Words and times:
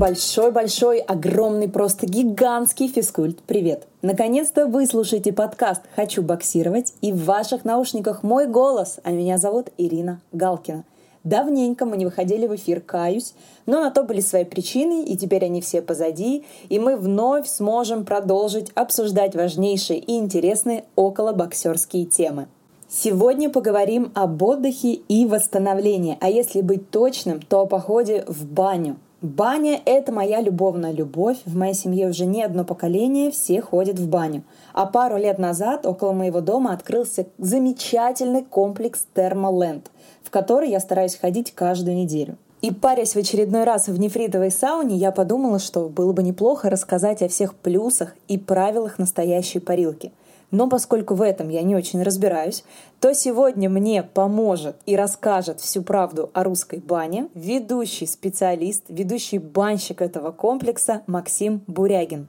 Большой-большой, 0.00 1.00
огромный, 1.00 1.68
просто 1.68 2.06
гигантский 2.06 2.88
физкульт. 2.88 3.40
Привет! 3.46 3.86
Наконец-то 4.00 4.64
вы 4.64 4.86
слушаете 4.86 5.30
подкаст 5.30 5.82
«Хочу 5.94 6.22
боксировать» 6.22 6.94
и 7.02 7.12
в 7.12 7.26
ваших 7.26 7.66
наушниках 7.66 8.22
мой 8.22 8.46
голос, 8.46 8.98
а 9.02 9.10
меня 9.10 9.36
зовут 9.36 9.68
Ирина 9.76 10.22
Галкина. 10.32 10.84
Давненько 11.22 11.84
мы 11.84 11.98
не 11.98 12.06
выходили 12.06 12.46
в 12.46 12.56
эфир, 12.56 12.80
каюсь, 12.80 13.34
но 13.66 13.82
на 13.82 13.90
то 13.90 14.02
были 14.02 14.20
свои 14.20 14.44
причины, 14.44 15.04
и 15.04 15.18
теперь 15.18 15.44
они 15.44 15.60
все 15.60 15.82
позади, 15.82 16.46
и 16.70 16.78
мы 16.78 16.96
вновь 16.96 17.46
сможем 17.46 18.06
продолжить 18.06 18.70
обсуждать 18.74 19.34
важнейшие 19.34 19.98
и 19.98 20.16
интересные 20.16 20.84
около 20.96 21.32
боксерские 21.32 22.06
темы. 22.06 22.48
Сегодня 22.88 23.50
поговорим 23.50 24.12
об 24.14 24.42
отдыхе 24.42 24.94
и 24.94 25.26
восстановлении, 25.26 26.16
а 26.22 26.30
если 26.30 26.62
быть 26.62 26.88
точным, 26.88 27.42
то 27.42 27.60
о 27.60 27.66
походе 27.66 28.24
в 28.26 28.46
баню– 28.46 28.96
Баня– 29.22 29.78
это 29.84 30.12
моя 30.12 30.40
любовная 30.40 30.92
любовь. 30.92 31.36
В 31.44 31.54
моей 31.54 31.74
семье 31.74 32.08
уже 32.08 32.24
не 32.24 32.42
одно 32.42 32.64
поколение, 32.64 33.30
все 33.30 33.60
ходят 33.60 33.98
в 33.98 34.08
баню. 34.08 34.44
А 34.72 34.86
пару 34.86 35.18
лет 35.18 35.38
назад 35.38 35.84
около 35.84 36.12
моего 36.12 36.40
дома 36.40 36.72
открылся 36.72 37.26
замечательный 37.36 38.42
комплекс 38.42 39.06
Термоленд, 39.14 39.90
в 40.22 40.30
который 40.30 40.70
я 40.70 40.80
стараюсь 40.80 41.16
ходить 41.16 41.52
каждую 41.54 41.96
неделю. 41.96 42.38
И 42.62 42.72
парясь 42.72 43.12
в 43.12 43.18
очередной 43.18 43.64
раз 43.64 43.88
в 43.88 43.98
нефритовой 43.98 44.50
сауне, 44.50 44.96
я 44.96 45.12
подумала, 45.12 45.58
что 45.58 45.90
было 45.90 46.14
бы 46.14 46.22
неплохо 46.22 46.70
рассказать 46.70 47.20
о 47.20 47.28
всех 47.28 47.54
плюсах 47.54 48.14
и 48.26 48.38
правилах 48.38 48.98
настоящей 48.98 49.58
парилки– 49.58 50.12
но 50.50 50.68
поскольку 50.68 51.14
в 51.14 51.22
этом 51.22 51.48
я 51.48 51.62
не 51.62 51.76
очень 51.76 52.02
разбираюсь, 52.02 52.64
то 53.00 53.14
сегодня 53.14 53.68
мне 53.70 54.02
поможет 54.02 54.76
и 54.86 54.96
расскажет 54.96 55.60
всю 55.60 55.82
правду 55.82 56.30
о 56.34 56.44
русской 56.44 56.78
бане 56.78 57.28
ведущий 57.34 58.06
специалист, 58.06 58.84
ведущий 58.88 59.38
банщик 59.38 60.02
этого 60.02 60.32
комплекса 60.32 61.02
Максим 61.06 61.62
Бурягин. 61.66 62.28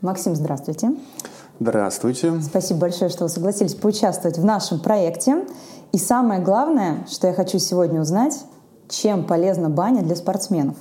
Максим, 0.00 0.36
здравствуйте. 0.36 0.94
Здравствуйте. 1.60 2.40
Спасибо 2.40 2.80
большое, 2.80 3.10
что 3.10 3.24
вы 3.24 3.28
согласились 3.28 3.74
поучаствовать 3.74 4.38
в 4.38 4.44
нашем 4.44 4.78
проекте. 4.78 5.44
И 5.90 5.98
самое 5.98 6.40
главное, 6.40 7.04
что 7.10 7.26
я 7.26 7.32
хочу 7.32 7.58
сегодня 7.58 8.00
узнать, 8.00 8.44
чем 8.88 9.24
полезна 9.24 9.68
баня 9.68 10.02
для 10.02 10.14
спортсменов. 10.14 10.76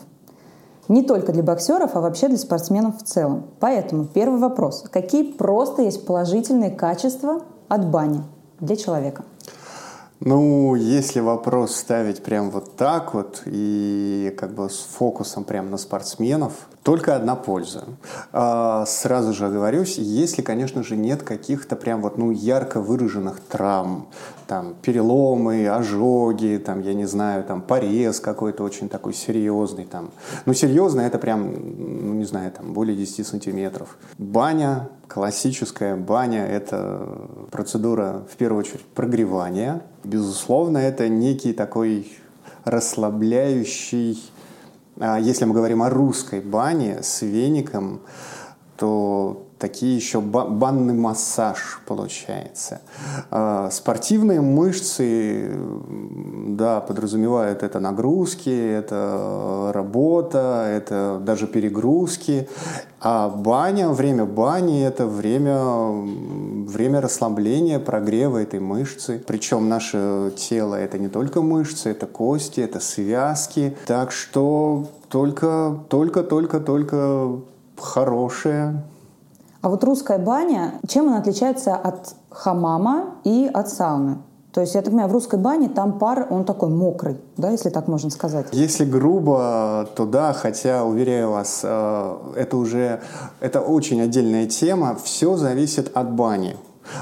Не 0.87 1.03
только 1.03 1.33
для 1.33 1.43
боксеров, 1.43 1.95
а 1.95 2.01
вообще 2.01 2.27
для 2.29 2.37
спортсменов 2.37 2.99
в 2.99 3.03
целом. 3.03 3.43
Поэтому 3.59 4.05
первый 4.05 4.39
вопрос. 4.39 4.85
Какие 4.89 5.33
просто 5.33 5.81
есть 5.81 6.05
положительные 6.05 6.71
качества 6.71 7.41
от 7.67 7.89
бани 7.89 8.23
для 8.59 8.75
человека? 8.75 9.23
Ну, 10.19 10.73
если 10.75 11.19
вопрос 11.19 11.75
ставить 11.75 12.23
прям 12.23 12.49
вот 12.49 12.75
так 12.75 13.13
вот 13.13 13.43
и 13.45 14.33
как 14.37 14.53
бы 14.53 14.69
с 14.69 14.79
фокусом 14.79 15.43
прям 15.43 15.69
на 15.69 15.77
спортсменов, 15.77 16.53
только 16.81 17.15
одна 17.15 17.35
польза. 17.35 17.83
А, 18.31 18.85
сразу 18.85 19.33
же 19.33 19.45
оговорюсь, 19.45 19.97
если, 19.97 20.41
конечно 20.41 20.83
же, 20.83 20.95
нет 20.95 21.21
каких-то 21.21 21.75
прям 21.75 22.01
вот, 22.01 22.17
ну, 22.17 22.31
ярко 22.31 22.79
выраженных 22.79 23.41
травм, 23.41 24.07
там, 24.47 24.73
переломы, 24.81 25.67
ожоги, 25.67 26.61
там, 26.65 26.81
я 26.81 26.93
не 26.93 27.05
знаю, 27.05 27.43
там, 27.43 27.61
порез 27.61 28.19
какой-то 28.19 28.63
очень 28.63 28.89
такой 28.89 29.13
серьезный, 29.13 29.85
там. 29.85 30.11
Ну, 30.45 30.53
серьезно, 30.53 31.01
это 31.01 31.19
прям, 31.19 31.51
ну, 31.51 32.13
не 32.13 32.25
знаю, 32.25 32.51
там, 32.51 32.73
более 32.73 32.95
10 32.95 33.27
сантиметров. 33.27 33.97
Баня, 34.17 34.89
классическая 35.07 35.95
баня– 35.95 36.45
это 36.47 37.07
процедура, 37.51 38.25
в 38.31 38.35
первую 38.35 38.59
очередь, 38.61 38.85
прогревания. 38.85 39.81
Безусловно, 40.03 40.77
это 40.77 41.09
некий 41.09 41.53
такой 41.53 42.11
расслабляющий 42.65 44.19
а 44.99 45.19
если 45.19 45.45
мы 45.45 45.53
говорим 45.53 45.83
о 45.83 45.89
русской 45.89 46.39
бане 46.39 47.03
с 47.03 47.21
веником, 47.21 48.01
то 48.77 49.46
такие 49.59 49.95
еще 49.95 50.21
банный 50.21 50.93
массаж 50.93 51.81
получается. 51.85 52.81
А, 53.31 53.69
спортивные 53.71 54.41
мышцы, 54.41 55.51
да, 56.49 56.79
подразумевают 56.81 57.63
это 57.63 57.79
нагрузки, 57.79 58.49
это 58.49 59.71
работа, 59.73 60.65
это 60.69 61.19
даже 61.23 61.47
перегрузки. 61.47 62.47
А 62.99 63.29
баня, 63.29 63.89
время 63.89 64.25
бани– 64.25 64.81
это 64.83 65.05
время, 65.05 65.59
время 66.67 66.99
расслабления, 67.01 67.79
прогрева 67.79 68.39
этой 68.39 68.59
мышцы. 68.59 69.23
Причем 69.25 69.69
наше 69.69 70.33
тело– 70.35 70.75
это 70.75 70.97
не 70.97 71.07
только 71.07 71.41
мышцы, 71.41 71.91
это 71.91 72.07
кости, 72.07 72.59
это 72.59 72.79
связки. 72.79 73.77
Так 73.85 74.11
что 74.11 74.87
только, 75.09 75.77
только, 75.89 76.23
только, 76.23 76.59
только 76.59 77.39
хорошее 77.77 78.83
а 79.67 79.69
вот 79.69 79.83
русская 79.83 80.17
баня, 80.17 80.79
чем 80.87 81.09
она 81.09 81.17
отличается 81.17 81.75
от 81.75 82.15
хамама 82.29 83.17
и 83.25 83.51
от 83.53 83.67
сауны? 83.67 84.19
То 84.53 84.61
есть, 84.61 84.75
я 84.75 84.81
так 84.81 84.91
понимаю, 84.91 85.09
в 85.09 85.11
русской 85.11 85.37
бане 85.37 85.67
там 85.67 85.99
пар, 85.99 86.25
он 86.29 86.45
такой 86.45 86.69
мокрый, 86.69 87.17
да, 87.35 87.49
если 87.49 87.69
так 87.69 87.89
можно 87.89 88.09
сказать? 88.09 88.47
Если 88.53 88.85
грубо, 88.85 89.85
то 89.93 90.05
да, 90.05 90.31
хотя, 90.31 90.85
уверяю 90.85 91.31
вас, 91.31 91.59
э, 91.63 92.17
это 92.37 92.55
уже, 92.55 93.01
это 93.41 93.59
очень 93.59 93.99
отдельная 93.99 94.47
тема, 94.47 94.97
все 95.03 95.35
зависит 95.35 95.91
от 95.93 96.13
бани. 96.13 96.55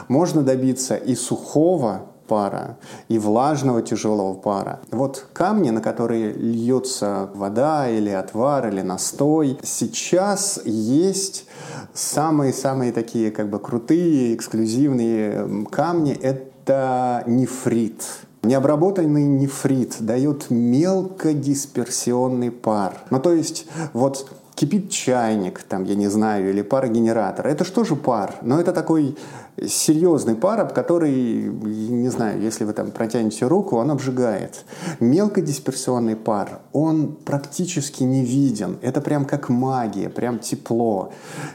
Можно 0.07 0.41
добиться 0.41 0.95
и 0.95 1.13
сухого 1.13 2.01
пара, 2.28 2.78
и 3.08 3.19
влажного 3.19 3.81
тяжелого 3.81 4.34
пара. 4.34 4.80
Вот 4.91 5.25
камни, 5.34 5.69
на 5.69 5.81
которые 5.81 6.34
льется 6.34 7.30
вода 7.34 7.90
или 7.90 8.09
отвар, 8.09 8.68
или 8.68 8.81
настой, 8.81 9.58
сейчас 9.63 10.59
есть 10.66 11.47
самые-самые 11.94 12.91
такие 12.91 13.31
как 13.31 13.50
бы 13.50 13.59
крутые, 13.59 14.36
эксклюзивные 14.36 15.66
камни– 15.72 16.13
это 16.22 17.24
нефрит. 17.28 18.03
Необработанный 18.44 19.24
нефрит 19.24 19.96
дает 20.00 20.52
мелкодисперсионный 20.52 22.52
пар. 22.52 22.97
Ну, 23.09 23.19
то 23.19 23.34
есть, 23.34 23.66
вот 23.94 24.30
кипит 24.53 24.92
чайник, 24.92 25.63
там, 25.63 25.84
я 25.84 25.96
не 25.96 26.07
знаю, 26.07 26.50
или 26.50 26.62
парогенератор. 26.62 27.47
Это 27.47 27.63
что 27.63 27.84
же 27.84 27.96
пар? 27.96 28.36
Но 28.42 28.59
это 28.59 28.72
такой 28.72 29.18
серьезный 29.63 30.35
пар, 30.35 30.67
который, 30.67 31.43
не 31.45 32.09
знаю, 32.09 32.41
если 32.41 32.66
вы 32.66 32.73
там 32.73 32.91
протянете 32.91 33.47
руку, 33.47 33.77
он 33.77 33.91
обжигает. 33.91 34.66
Мелкодисперсионный 34.99 36.16
пар, 36.16 36.59
он 36.73 37.16
практически 37.23 38.03
не 38.03 38.23
виден. 38.23 38.77
Это 38.81 39.01
прям 39.01 39.25
как 39.25 39.49
магия, 39.49 40.09
прям 40.09 40.39
тепло. 40.39 41.11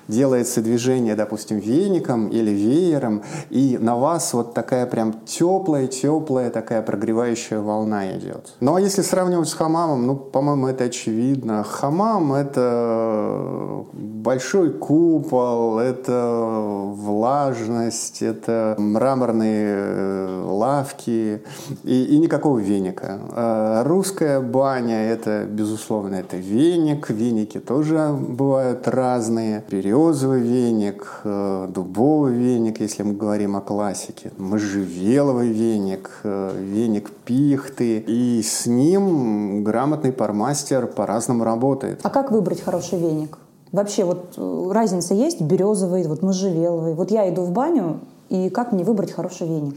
Делается 0.09 0.63
движение, 0.63 1.15
допустим, 1.15 1.59
веником 1.59 2.29
или 2.29 2.51
веером, 2.51 3.23
и 3.51 3.79
на 3.81 3.97
вас 3.97 4.33
вот 4.33 4.55
такая 4.55 4.87
прям 4.87 5.15
теплая-теплая 5.27 6.51
такая 6.51 6.83
прогревающая 6.83 7.61
волна 7.61 8.17
идет. 8.17 8.55
Ну 8.61 8.75
а 8.75 8.81
если 8.81 9.03
сравнивать 9.03 9.49
с 9.49 9.55
хамамом, 9.55 10.07
ну, 10.07 10.17
по-моему, 10.17 10.69
это 10.69 10.85
очевидно. 10.85 11.65
Хамам— 11.65 12.33
это 12.35 13.85
большой 13.93 14.73
купол, 14.73 15.79
это 15.79 16.93
влажность, 16.95 17.90
поверхность, 17.91 18.23
это 18.23 18.75
мраморные 18.79 19.75
э, 19.77 20.43
лавки 20.47 21.43
и, 21.85 22.05
и 22.05 22.19
никакого 22.19 22.59
веника. 22.59 23.19
А 23.33 23.85
русская 23.85 24.41
баня– 24.41 25.05
это, 25.13 25.47
безусловно, 25.49 26.17
это 26.17 26.37
веник. 26.37 27.11
Веники 27.11 27.59
тоже 27.61 28.15
бывают 28.19 28.89
разные. 28.89 29.65
Березовый 29.71 30.41
веник, 30.41 31.21
э, 31.25 31.69
дубовый 31.69 32.35
веник, 32.35 32.81
если 32.81 33.03
мы 33.03 33.15
говорим 33.15 33.57
о 33.57 33.61
классике. 33.61 34.31
Можжевеловый 34.39 35.49
веник, 35.49 36.11
э, 36.25 36.53
веник 36.59 37.11
пихты. 37.25 37.99
И 37.99 38.43
с 38.43 38.67
ним 38.67 39.65
грамотный 39.65 40.13
пармастер 40.13 40.87
по-разному 40.87 41.45
работает. 41.45 42.01
А 42.03 42.11
как 42.11 42.31
выбрать 42.31 42.63
хороший 42.63 42.99
веник? 42.99 43.39
Вообще 43.73 44.05
вот 44.05 44.35
э, 44.37 44.71
разница 44.73 45.15
есть 45.15 45.41
березовый, 45.41 46.07
вот 46.07 46.23
можжевеловый. 46.23 46.95
Вот 46.95 47.11
я 47.11 47.29
иду 47.29 47.43
в 47.43 47.53
баню, 47.53 48.01
и 48.31 48.49
как 48.49 48.71
мне 48.71 48.85
выбрать 48.85 49.11
хороший 49.11 49.49
веник? 49.49 49.75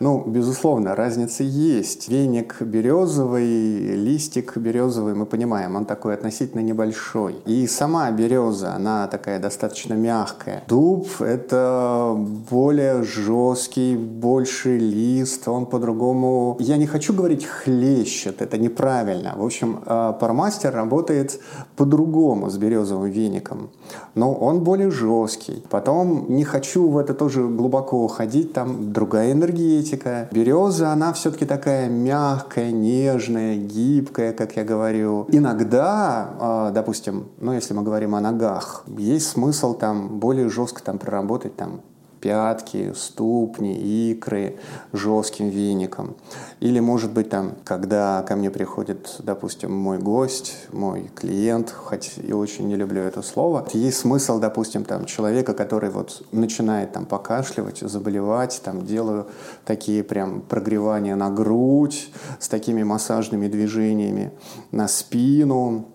Ну, 0.00 0.24
безусловно, 0.26 0.94
разница 0.94 1.44
есть. 1.44 2.08
Веник 2.08 2.62
березовый, 2.62 3.94
листик 3.94 4.56
березовый, 4.56 5.14
мы 5.14 5.26
понимаем, 5.26 5.76
он 5.76 5.84
такой 5.84 6.14
относительно 6.14 6.62
небольшой. 6.62 7.36
И 7.44 7.66
сама 7.66 8.10
береза, 8.10 8.72
она 8.74 9.06
такая 9.06 9.38
достаточно 9.38 9.92
мягкая. 9.94 10.62
Дуб– 10.66 11.08
это 11.20 12.16
более 12.50 13.02
жесткий, 13.02 13.96
больше 13.96 14.78
лист, 14.78 15.46
он 15.46 15.66
по-другому... 15.66 16.56
Я 16.58 16.78
не 16.78 16.86
хочу 16.86 17.12
говорить 17.12 17.44
хлещет, 17.44 18.40
это 18.40 18.56
неправильно. 18.56 19.34
В 19.36 19.44
общем, 19.44 19.80
э, 19.84 20.14
пармастер 20.18 20.74
работает 20.74 21.38
по-другому 21.76 22.48
с 22.48 22.56
березовым 22.56 23.10
веником. 23.10 23.68
Но 24.14 24.32
он 24.32 24.60
более 24.60 24.90
жесткий. 24.90 25.62
Потом 25.68 26.26
не 26.30 26.44
хочу 26.44 26.88
в 26.88 26.96
это 26.96 27.12
тоже 27.12 27.46
глубоко 27.46 27.89
рыбалку, 27.90 28.08
ходить 28.08 28.52
там 28.52 28.92
другая 28.92 29.32
энергетика. 29.32 30.28
Береза, 30.30 30.92
она 30.92 31.12
все-таки 31.12 31.44
такая 31.44 31.88
мягкая, 31.88 32.70
нежная, 32.70 33.56
гибкая, 33.56 34.32
как 34.32 34.56
я 34.56 34.64
говорю. 34.64 35.26
Иногда, 35.28 36.30
а, 36.40 36.70
допустим, 36.70 37.28
ну 37.40 37.52
если 37.52 37.74
мы 37.74 37.82
говорим 37.82 38.14
о 38.14 38.20
ногах, 38.20 38.84
есть 38.86 39.28
смысл 39.28 39.74
там 39.74 40.18
более 40.18 40.48
жестко 40.48 40.82
там 40.82 40.98
проработать 40.98 41.56
там 41.56 41.80
пятки, 42.20 42.92
ступни, 42.94 43.74
икры 44.10 44.56
жестким 44.92 45.48
веником. 45.48 46.16
Или, 46.60 46.80
может 46.80 47.12
быть, 47.12 47.30
там, 47.30 47.54
когда 47.64 48.22
ко 48.22 48.36
мне 48.36 48.50
приходит, 48.50 49.16
допустим, 49.20 49.72
мой 49.72 49.98
гость, 49.98 50.66
мой 50.72 51.10
клиент, 51.14 51.70
хоть 51.70 52.12
и 52.22 52.32
очень 52.32 52.68
не 52.68 52.76
люблю 52.76 53.02
это 53.02 53.22
слово, 53.22 53.66
есть 53.72 53.98
смысл, 53.98 54.38
допустим, 54.38 54.84
там, 54.84 55.06
человека, 55.06 55.54
который 55.54 55.90
вот 55.90 56.22
начинает 56.32 56.92
там 56.92 57.06
покашливать, 57.06 57.78
заболевать, 57.78 58.60
там, 58.64 58.84
делаю 58.84 59.26
такие 59.64 60.02
прям 60.04 60.40
прогревания 60.42 61.16
на 61.16 61.30
грудь 61.30 62.10
с 62.38 62.48
такими 62.48 62.82
массажными 62.82 63.48
движениями 63.48 64.32
на 64.70 64.88
спину, 64.88 65.86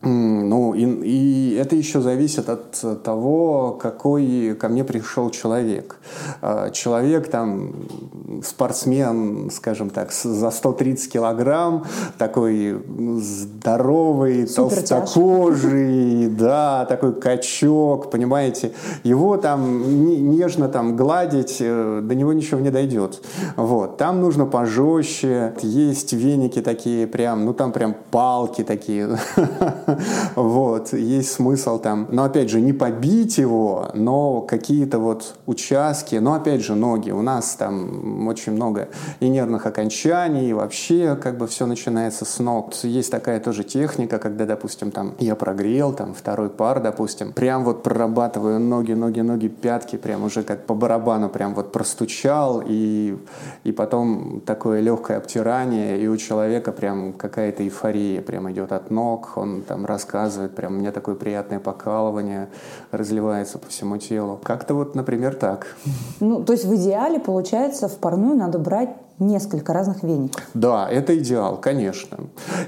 ну, 0.00 0.74
и, 0.74 0.84
и 0.84 1.54
это 1.54 1.74
еще 1.74 2.00
зависит 2.00 2.48
от 2.48 3.02
того, 3.02 3.76
какой 3.80 4.54
ко 4.54 4.68
мне 4.68 4.84
пришел 4.84 5.30
человек. 5.30 5.96
А, 6.40 6.70
человек 6.70 7.28
там, 7.28 7.72
спортсмен, 8.44 9.50
скажем 9.50 9.90
так, 9.90 10.12
за 10.12 10.50
130 10.50 11.12
килограмм, 11.12 11.84
такой 12.16 12.80
здоровый, 13.18 14.46
толстокожий, 14.46 16.28
да, 16.38 16.86
такой 16.86 17.14
качок, 17.14 18.10
понимаете, 18.10 18.72
его 19.02 19.36
там 19.36 20.30
нежно 20.30 20.68
там 20.68 20.96
гладить, 20.96 21.56
э, 21.58 22.00
до 22.04 22.14
него 22.14 22.32
ничего 22.32 22.60
не 22.60 22.70
дойдет. 22.70 23.20
Вот, 23.56 23.96
там 23.96 24.20
нужно 24.20 24.46
пожестче, 24.46 25.54
есть 25.62 26.12
веники 26.12 26.62
такие 26.62 27.08
прям, 27.08 27.44
ну 27.44 27.52
там 27.52 27.72
прям 27.72 27.96
палки 28.12 28.62
такие, 28.62 29.18
Вот, 30.34 30.92
есть 30.92 31.32
смысл 31.32 31.78
там, 31.78 32.06
но 32.10 32.24
опять 32.24 32.50
же, 32.50 32.60
не 32.60 32.72
побить 32.72 33.38
его, 33.38 33.90
но 33.94 34.40
какие-то 34.42 34.98
вот 34.98 35.36
участки, 35.46 36.16
но 36.16 36.34
опять 36.34 36.62
же, 36.62 36.74
ноги. 36.74 37.10
У 37.10 37.22
нас 37.22 37.54
там 37.54 38.26
очень 38.28 38.52
много 38.52 38.88
и 39.20 39.28
нервных 39.28 39.66
окончаний, 39.66 40.50
и 40.50 40.52
вообще 40.52 41.16
как 41.20 41.38
бы 41.38 41.46
все 41.46 41.66
начинается 41.66 42.24
с 42.24 42.38
ног. 42.38 42.74
Есть 42.82 43.10
такая 43.10 43.40
тоже 43.40 43.64
техника, 43.64 44.18
когда, 44.18 44.46
допустим, 44.46 44.90
там 44.90 45.14
я 45.18 45.34
прогрел, 45.34 45.92
там 45.92 46.14
второй 46.14 46.50
пар, 46.50 46.80
допустим, 46.80 47.32
прям 47.32 47.64
вот 47.64 47.82
прорабатываю 47.82 48.60
ноги, 48.60 48.92
ноги, 48.92 49.20
ноги, 49.20 49.48
пятки, 49.48 49.96
прям 49.96 50.24
уже 50.24 50.42
как 50.42 50.66
по 50.66 50.74
барабану 50.74 51.28
прям 51.28 51.54
вот 51.54 51.72
простучал, 51.72 52.62
и, 52.66 53.16
и 53.64 53.72
потом 53.72 54.40
такое 54.44 54.80
легкое 54.80 55.16
обтирание, 55.16 56.00
и 56.00 56.06
у 56.06 56.16
человека 56.16 56.72
прям 56.72 57.12
какая-то 57.12 57.62
эйфория 57.62 58.20
прям 58.22 58.50
идет 58.50 58.72
от 58.72 58.90
ног, 58.90 59.32
он 59.36 59.62
там 59.62 59.77
рассказывает 59.86 60.08
рассказывает, 60.18 60.54
прям 60.54 60.76
у 60.76 60.78
меня 60.78 60.92
такое 60.92 61.14
приятное 61.14 61.60
покалывание 61.60 62.48
разливается 62.90 63.58
по 63.58 63.68
всему 63.68 63.98
телу. 63.98 64.38
Как-то 64.42 64.74
вот, 64.74 64.94
например, 64.94 65.34
так. 65.34 65.76
Ну, 66.20 66.42
то 66.44 66.52
есть 66.52 66.64
в 66.64 66.74
идеале, 66.74 67.18
получается, 67.18 67.88
в 67.88 67.96
парную 67.98 68.36
надо 68.36 68.58
брать 68.58 68.90
несколько 69.18 69.72
разных 69.72 70.02
веников. 70.02 70.42
Да, 70.54 70.88
это 70.88 71.16
идеал, 71.18 71.56
конечно. 71.56 72.18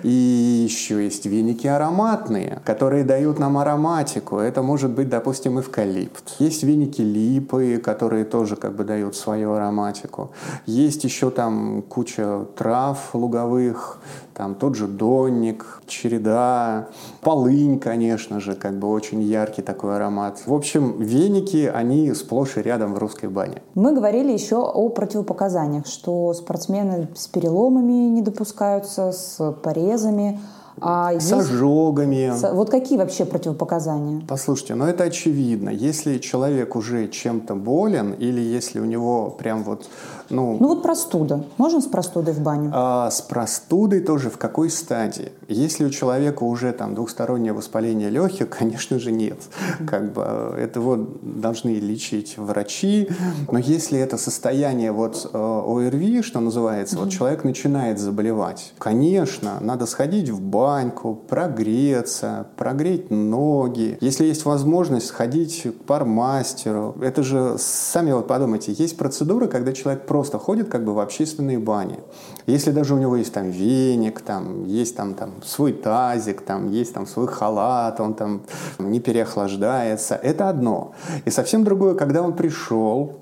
И 0.02 0.08
еще 0.08 1.04
есть 1.04 1.26
веники 1.26 1.66
ароматные, 1.66 2.60
которые 2.64 3.04
дают 3.04 3.38
нам 3.38 3.58
ароматику. 3.58 4.38
Это 4.38 4.62
может 4.62 4.90
быть, 4.90 5.08
допустим, 5.08 5.60
эвкалипт. 5.60 6.36
Есть 6.38 6.62
веники 6.62 7.02
липы, 7.02 7.80
которые 7.82 8.24
тоже 8.24 8.56
как 8.56 8.74
бы 8.74 8.84
дают 8.84 9.16
свою 9.16 9.52
ароматику. 9.52 10.30
Есть 10.66 11.04
еще 11.04 11.30
там 11.30 11.82
куча 11.82 12.46
трав 12.56 13.14
луговых, 13.14 14.00
там 14.34 14.54
тот 14.54 14.74
же 14.74 14.86
донник, 14.86 15.82
череда, 15.86 16.88
полынь, 17.20 17.78
конечно 17.78 18.40
же, 18.40 18.54
как 18.54 18.78
бы 18.78 18.88
очень 18.88 19.20
яркий 19.22 19.60
такой 19.60 19.96
аромат. 19.96 20.40
В 20.46 20.54
общем, 20.54 20.98
веники, 20.98 21.70
они 21.72 22.14
сплошь 22.14 22.56
и 22.56 22.62
рядом 22.62 22.94
в 22.94 22.98
русской 22.98 23.28
бане. 23.28 23.62
Мы 23.74 23.94
говорили 23.94 24.32
еще 24.32 24.56
о 24.56 24.88
противопоказаниях, 24.88 25.86
что 25.86 26.32
спортсмены 26.40 27.08
с 27.14 27.26
переломами 27.26 28.08
не 28.08 28.22
допускаются, 28.22 29.12
с 29.12 29.52
порезами. 29.62 30.40
А 30.80 31.12
с 31.12 31.30
есть... 31.30 31.32
ожогами. 31.32 32.32
Вот 32.54 32.70
какие 32.70 32.98
вообще 32.98 33.24
противопоказания? 33.24 34.22
Послушайте, 34.26 34.74
ну 34.74 34.86
это 34.86 35.04
очевидно. 35.04 35.68
Если 35.68 36.18
человек 36.18 36.74
уже 36.74 37.08
чем-то 37.08 37.54
болен 37.54 38.12
или 38.12 38.40
если 38.40 38.80
у 38.80 38.84
него 38.84 39.30
прям 39.30 39.62
вот 39.62 39.88
ну, 40.30 40.56
ну 40.60 40.68
вот 40.68 40.82
простуда. 40.82 41.44
Можно 41.58 41.80
с 41.80 41.86
простудой 41.86 42.34
в 42.34 42.40
баню? 42.40 42.70
А, 42.72 43.10
с 43.10 43.20
простудой 43.20 44.00
тоже 44.00 44.30
в 44.30 44.38
какой 44.38 44.70
стадии? 44.70 45.32
Если 45.48 45.84
у 45.84 45.90
человека 45.90 46.44
уже 46.44 46.72
там 46.72 46.94
двухстороннее 46.94 47.52
воспаление 47.52 48.10
легких, 48.10 48.48
конечно 48.58 48.98
же 48.98 49.10
нет. 49.12 49.38
Как 49.86 50.12
бы 50.12 50.22
э, 50.24 50.64
это 50.64 50.80
вот 50.80 51.40
должны 51.40 51.70
лечить 51.70 52.38
врачи. 52.38 53.08
Но 53.50 53.58
если 53.58 53.98
это 53.98 54.16
состояние 54.16 54.92
вот 54.92 55.28
э, 55.32 55.36
ОРВИ, 55.36 56.22
что 56.22 56.40
называется, 56.40 56.96
вот 56.96 57.10
человек 57.10 57.44
начинает 57.44 57.98
заболевать, 57.98 58.72
конечно, 58.78 59.58
надо 59.60 59.86
сходить 59.86 60.28
в 60.28 60.40
баньку, 60.40 61.14
прогреться, 61.14 62.46
прогреть 62.56 63.10
ноги. 63.10 63.98
Если 64.00 64.24
есть 64.24 64.44
возможность 64.44 65.06
сходить 65.06 65.62
к 65.64 65.84
пармастеру, 65.84 66.94
это 67.02 67.22
же, 67.22 67.56
сами 67.58 68.12
вот 68.12 68.28
подумайте, 68.28 68.72
есть 68.72 68.96
процедуры, 68.96 69.48
когда 69.48 69.72
человек 69.72 70.06
просто 70.06 70.19
просто 70.20 70.38
ходит 70.38 70.68
как 70.68 70.84
бы 70.84 70.92
в 70.92 70.98
общественные 70.98 71.58
бани. 71.58 71.98
Если 72.44 72.72
даже 72.72 72.94
у 72.94 72.98
него 72.98 73.16
есть 73.16 73.32
там 73.32 73.50
веник, 73.50 74.20
там 74.20 74.66
есть 74.66 74.94
там, 74.94 75.14
там 75.14 75.30
свой 75.42 75.72
тазик, 75.72 76.42
там 76.42 76.70
есть 76.70 76.92
там 76.92 77.06
свой 77.06 77.26
халат, 77.26 78.00
он 78.00 78.12
там 78.12 78.42
не 78.78 79.00
переохлаждается, 79.00 80.14
это 80.16 80.50
одно. 80.50 80.92
И 81.24 81.30
совсем 81.30 81.64
другое, 81.64 81.94
когда 81.94 82.20
он 82.20 82.34
пришел, 82.34 83.20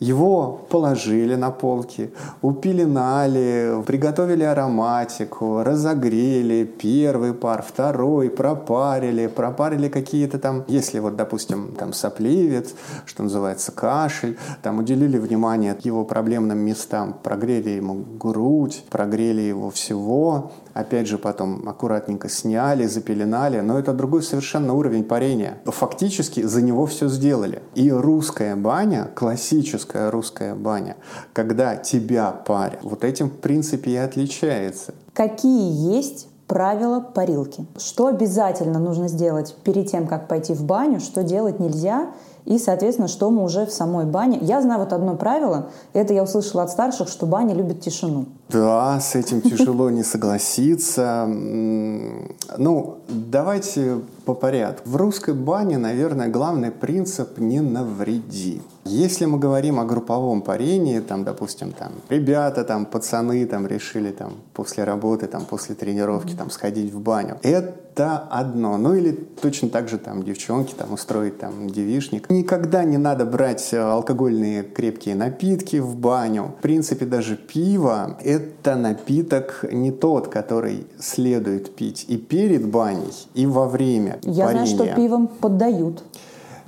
его 0.00 0.60
положили 0.70 1.34
на 1.34 1.50
полки, 1.50 2.10
упеленали, 2.42 3.82
приготовили 3.86 4.44
ароматику, 4.44 5.62
разогрели 5.62 6.64
первый 6.64 7.34
пар, 7.34 7.64
второй, 7.66 8.30
пропарили, 8.30 9.26
пропарили 9.26 9.88
какие-то 9.88 10.38
там, 10.38 10.64
если 10.68 10.98
вот, 10.98 11.16
допустим, 11.16 11.74
там 11.78 11.92
сопливец, 11.92 12.74
что 13.06 13.22
называется, 13.22 13.72
кашель, 13.72 14.38
там 14.62 14.78
уделили 14.78 15.18
внимание 15.18 15.76
его 15.82 16.04
проблемным 16.04 16.58
местам, 16.58 17.14
прогрели 17.22 17.70
ему 17.70 18.04
грудь, 18.18 18.84
прогрели 18.90 19.42
его 19.42 19.70
всего, 19.70 20.52
опять 20.78 21.08
же 21.08 21.18
потом 21.18 21.68
аккуратненько 21.68 22.28
сняли, 22.28 22.86
запеленали, 22.86 23.60
но 23.60 23.78
это 23.78 23.92
другой 23.92 24.22
совершенно 24.22 24.74
уровень 24.74 25.02
парения. 25.02 25.58
Фактически 25.64 26.42
за 26.42 26.62
него 26.62 26.86
все 26.86 27.08
сделали. 27.08 27.62
И 27.74 27.90
русская 27.90 28.54
баня, 28.54 29.10
классическая 29.14 30.10
русская 30.10 30.54
баня, 30.54 30.96
когда 31.32 31.74
тебя 31.74 32.30
парят, 32.30 32.78
вот 32.82 33.02
этим 33.02 33.28
в 33.28 33.38
принципе 33.38 33.90
и 33.90 33.96
отличается. 33.96 34.94
Какие 35.14 35.94
есть 35.96 36.28
правила 36.48 36.98
парилки? 36.98 37.66
Что 37.76 38.08
обязательно 38.08 38.80
нужно 38.80 39.06
сделать 39.06 39.54
перед 39.62 39.88
тем, 39.88 40.08
как 40.08 40.26
пойти 40.26 40.54
в 40.54 40.64
баню, 40.64 40.98
что 40.98 41.22
делать 41.22 41.60
нельзя– 41.60 42.10
и, 42.48 42.58
соответственно, 42.58 43.08
что 43.08 43.30
мы 43.30 43.44
уже 43.44 43.66
в 43.66 43.70
самой 43.70 44.06
бане. 44.06 44.38
Я 44.40 44.62
знаю 44.62 44.80
вот 44.80 44.94
одно 44.94 45.16
правило, 45.16 45.68
это 45.92 46.14
я 46.14 46.22
услышала 46.22 46.62
от 46.62 46.70
старших, 46.70 47.08
что 47.08 47.26
баня 47.26 47.54
любит 47.54 47.82
тишину. 47.82 48.24
Да, 48.48 48.98
с 49.00 49.14
этим 49.14 49.42
тяжело 49.42 49.90
не 49.90 50.02
согласиться. 50.02 51.26
Ну, 51.28 52.98
давайте 53.08 54.00
по 54.24 54.32
порядку. 54.32 54.88
В 54.88 54.96
русской 54.96 55.34
бане, 55.34 55.76
наверное, 55.76 56.28
главный 56.28 56.70
принцип 56.70 57.38
«не 57.38 57.60
навреди». 57.60 58.62
Если 58.88 59.26
мы 59.26 59.38
говорим 59.38 59.78
о 59.78 59.84
групповом 59.84 60.40
парении, 60.42 61.00
там, 61.00 61.22
допустим, 61.24 61.72
там, 61.72 61.92
ребята, 62.08 62.64
там, 62.64 62.86
пацаны, 62.86 63.44
там, 63.46 63.66
решили, 63.66 64.10
там, 64.10 64.32
после 64.54 64.84
работы, 64.84 65.26
там, 65.26 65.44
после 65.44 65.74
тренировки, 65.74 66.34
там, 66.34 66.50
сходить 66.50 66.92
в 66.92 67.00
баню. 67.00 67.36
Это 67.42 68.16
одно. 68.30 68.78
Ну, 68.78 68.94
или 68.94 69.12
точно 69.12 69.68
так 69.68 69.88
же, 69.88 69.98
там, 69.98 70.22
девчонки, 70.22 70.74
там, 70.74 70.92
устроить, 70.92 71.38
там, 71.38 71.68
девишник. 71.68 72.30
Никогда 72.30 72.84
не 72.84 72.96
надо 72.96 73.26
брать 73.26 73.68
э, 73.72 73.78
алкогольные 73.78 74.62
крепкие 74.62 75.14
напитки 75.14 75.76
в 75.76 75.96
баню. 75.96 76.54
В 76.58 76.62
принципе, 76.62 77.04
даже 77.04 77.36
пиво– 77.36 78.16
это 78.24 78.76
напиток 78.76 79.64
не 79.70 79.90
тот, 79.90 80.28
который 80.28 80.86
следует 80.98 81.74
пить 81.74 82.06
и 82.08 82.16
перед 82.16 82.66
баней, 82.68 83.12
и 83.34 83.46
во 83.46 83.68
время 83.68 84.18
Я 84.22 84.46
парения. 84.46 84.66
знаю, 84.66 84.88
что 84.88 84.96
пивом 84.96 85.26
поддают. 85.26 86.02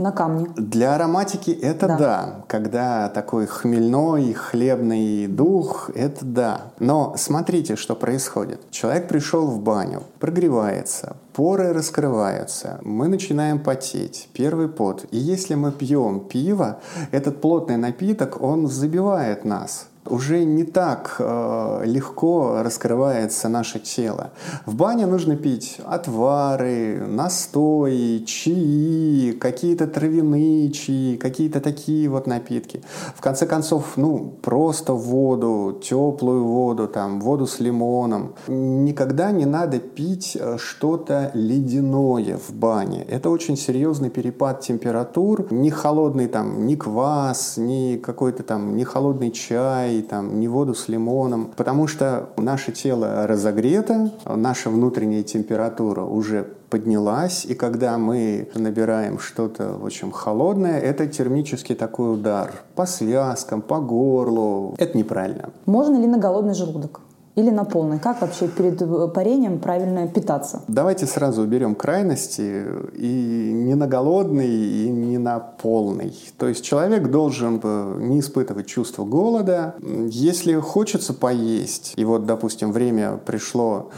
На 0.01 0.13
камне. 0.13 0.49
Для 0.57 0.95
ароматики 0.95 1.51
это 1.51 1.87
да. 1.87 1.97
да. 1.99 2.45
Когда 2.49 3.09
такой 3.11 3.47
хмельной, 3.47 4.33
хлебный 4.33 5.27
дух, 5.27 5.91
это 5.95 6.25
да. 6.25 6.61
Но 6.79 7.15
смотрите, 7.17 7.77
что 7.77 7.95
происходит. 7.95 8.61
Человек 8.71 9.09
пришел 9.09 9.47
в 9.47 9.61
баню, 9.61 10.03
прогревается, 10.19 11.17
поры 11.35 11.73
раскрываются, 11.73 12.81
мы 12.83 13.09
начинаем 13.09 13.61
потеть, 13.61 14.29
первый 14.33 14.69
пот. 14.69 15.05
И 15.11 15.19
если 15.19 15.55
мы 15.55 15.71
пьем 15.71 16.21
пиво, 16.21 16.81
этот 17.13 17.41
плотный 17.41 17.77
напиток, 17.77 18.41
он 18.41 18.67
забивает 18.67 19.45
нас 19.45 19.90
уже 20.07 20.45
не 20.45 20.65
так 20.65 21.17
э, 21.19 21.83
легко 21.85 22.63
раскрывается 22.63 23.49
наше 23.49 23.79
тело. 23.79 24.31
В 24.65 24.75
бане 24.75 25.07
нужно 25.07 25.37
пить 25.37 25.79
отвары, 25.85 27.05
настои, 27.07 28.25
чаи, 28.25 29.33
какие-то 29.33 29.87
травяные 29.87 30.71
чаи, 30.71 31.17
какие-то 31.17 31.61
такие 31.61 32.09
вот 32.09 32.27
напитки. 32.27 32.83
В 33.15 33.21
конце 33.21 33.47
концов, 33.47 33.97
ну, 33.97 34.35
просто 34.43 34.95
воду, 34.95 35.79
теплую 35.83 36.45
воду, 36.45 36.89
там, 36.89 37.21
воду 37.21 37.47
с 37.47 37.61
лимоном. 37.61 38.35
Никогда 38.49 39.31
не 39.33 39.45
надо 39.45 39.81
пить 39.81 40.37
э, 40.41 40.57
что-то 40.59 41.31
ледяное 41.35 42.39
в 42.39 42.55
бане. 42.55 43.05
Это 43.05 43.29
очень 43.29 43.57
серьезный 43.57 44.09
перепад 44.09 44.61
температур. 44.61 45.47
Не 45.53 45.71
холодный 45.71 46.27
там, 46.27 46.67
ни 46.67 46.75
квас, 46.75 47.59
ни 47.59 47.97
какой-то 47.97 48.43
там, 48.43 48.77
не 48.77 48.85
холодный 48.85 49.31
чай, 49.31 49.90
чай, 49.91 50.03
там, 50.03 50.41
не 50.41 50.49
воду 50.49 50.75
с 50.75 50.89
лимоном, 50.89 51.51
потому 51.57 51.87
что 51.87 52.29
наше 52.37 52.73
тело 52.73 53.27
разогрето, 53.27 54.11
наша 54.25 54.71
внутренняя 54.71 55.23
температура 55.23 56.03
уже 56.03 56.47
поднялась, 56.71 57.45
и 57.45 57.55
когда 57.55 57.99
мы 57.99 58.49
набираем 58.55 59.19
что-то 59.19 59.77
очень 59.83 60.13
холодное, 60.13 60.79
это 60.79 61.07
термический 61.07 61.75
такой 61.75 62.15
удар 62.15 62.53
по 62.77 62.87
связкам, 62.87 63.61
по 63.61 63.81
горлу. 63.81 64.75
Это 64.79 64.97
неправильно. 64.97 65.51
Можно 65.67 65.97
ли 65.97 66.07
на 66.07 66.19
голодный 66.19 66.55
желудок? 66.55 67.01
Или 67.37 67.51
на 67.51 67.65
полный? 67.65 67.99
Как 67.99 68.21
вообще 68.21 68.49
перед 68.49 68.81
э, 68.83 69.09
парением 69.09 69.59
правильно 69.59 70.09
питаться? 70.09 70.63
Давайте 70.69 71.07
сразу 71.07 71.43
уберем 71.43 71.75
крайности 71.75 72.65
и 72.95 73.53
не 73.53 73.75
на 73.75 73.87
голодный, 73.87 74.49
и 74.49 74.89
не 74.91 75.19
на 75.19 75.39
полный. 75.39 76.17
То 76.39 76.49
есть 76.49 76.65
человек 76.65 77.09
должен 77.09 77.61
э, 77.63 77.97
не 78.01 78.21
испытывать 78.21 78.67
чувство 78.67 79.05
голода. 79.05 79.75
Если 80.09 80.55
хочется 80.55 81.15
поесть, 81.15 81.95
и 81.97 82.05
вот, 82.05 82.27
допустим, 82.27 82.73
время 82.73 83.17
пришло 83.17 83.91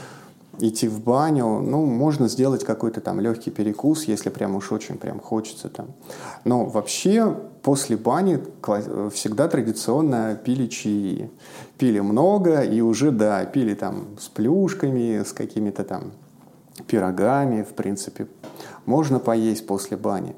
идти 0.63 0.89
в 0.89 1.01
баню, 1.01 1.61
ну, 1.61 1.85
можно 1.85 2.29
сделать 2.29 2.65
какой-то 2.65 3.01
там 3.01 3.21
легкий 3.21 3.51
перекус, 3.51 4.05
если 4.05 4.31
прям 4.31 4.55
уж 4.55 4.71
очень 4.71 4.97
прям 4.97 5.19
хочется 5.19 5.69
там. 5.69 5.89
Но 6.45 6.65
вообще 6.65 7.37
после 7.63 7.97
бани 7.97 8.39
всегда 9.13 9.49
традиционно 9.49 10.37
пили 10.37 10.69
чаи. 10.69 11.31
Пили 11.79 12.01
много 12.01 12.61
и 12.61 12.81
уже, 12.81 13.11
да, 13.11 13.45
пили 13.45 13.75
там 13.75 14.17
с 14.21 14.29
плюшками, 14.29 15.25
с 15.25 15.33
какими-то 15.33 15.83
там 15.83 16.13
пирогами, 16.87 17.63
в 17.63 17.75
принципе. 17.75 18.29
Можно 18.87 19.19
поесть 19.19 19.67
после 19.67 19.97
бани. 19.97 20.37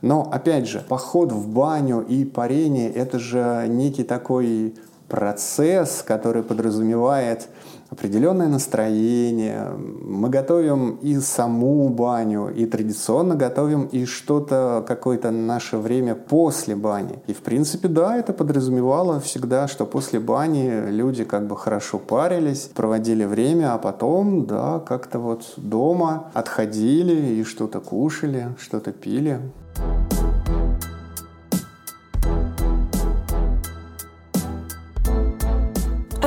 Но, 0.00 0.26
опять 0.32 0.66
же, 0.66 0.80
поход 0.80 1.32
в 1.32 1.48
баню 1.48 2.00
и 2.00 2.24
парение– 2.24 2.90
это 2.94 3.18
же 3.18 3.66
некий 3.68 4.04
такой 4.04 4.74
процесс, 5.10 6.02
который 6.06 6.42
подразумевает 6.42 7.48
определенное 7.90 8.46
настроение. 8.46 9.68
Мы 9.76 10.30
готовим 10.30 10.98
и 11.02 11.18
саму 11.18 11.88
баню, 11.88 12.48
и 12.48 12.64
традиционно 12.64 13.34
готовим 13.34 13.86
и 13.86 14.04
что-то, 14.04 14.84
какое-то 14.86 15.32
наше 15.32 15.76
время 15.76 16.14
после 16.14 16.76
бани. 16.76 17.18
И, 17.26 17.32
в 17.32 17.42
принципе, 17.42 17.88
да, 17.88 18.16
это 18.16 18.32
подразумевало 18.32 19.18
всегда, 19.18 19.66
что 19.66 19.86
после 19.86 20.20
бани 20.20 20.90
люди 20.90 21.24
как 21.24 21.48
бы 21.48 21.56
хорошо 21.56 21.98
парились, 21.98 22.70
проводили 22.74 23.24
время, 23.24 23.74
а 23.74 23.78
потом, 23.78 24.46
да, 24.46 24.78
как-то 24.78 25.18
вот 25.18 25.54
дома 25.56 26.30
отходили 26.32 27.34
и 27.34 27.44
что-то 27.44 27.80
кушали, 27.80 28.54
что-то 28.58 28.92
пили. 28.92 29.40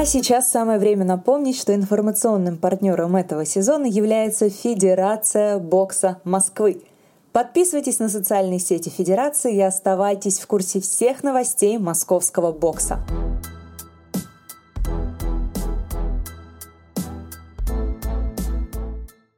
А 0.03 0.05
сейчас 0.05 0.51
самое 0.51 0.79
время 0.79 1.05
напомнить, 1.05 1.57
что 1.57 1.74
информационным 1.74 2.57
партнером 2.57 3.15
этого 3.15 3.45
сезона 3.45 3.86
является 3.86 4.50
Федерация 4.50 5.60
бокса 5.60 6.19
Москвы. 6.25 6.83
Подписывайтесь 7.31 8.00
на 8.00 8.10
социальные 8.10 8.60
сети 8.60 8.89
Федерации 8.89 9.55
и 9.55 9.62
оставайтесь 9.62 10.41
в 10.41 10.48
курсе 10.48 10.81
всех 10.81 11.24
новостей 11.24 11.77
московского 11.77 12.51
бокса. 12.51 13.00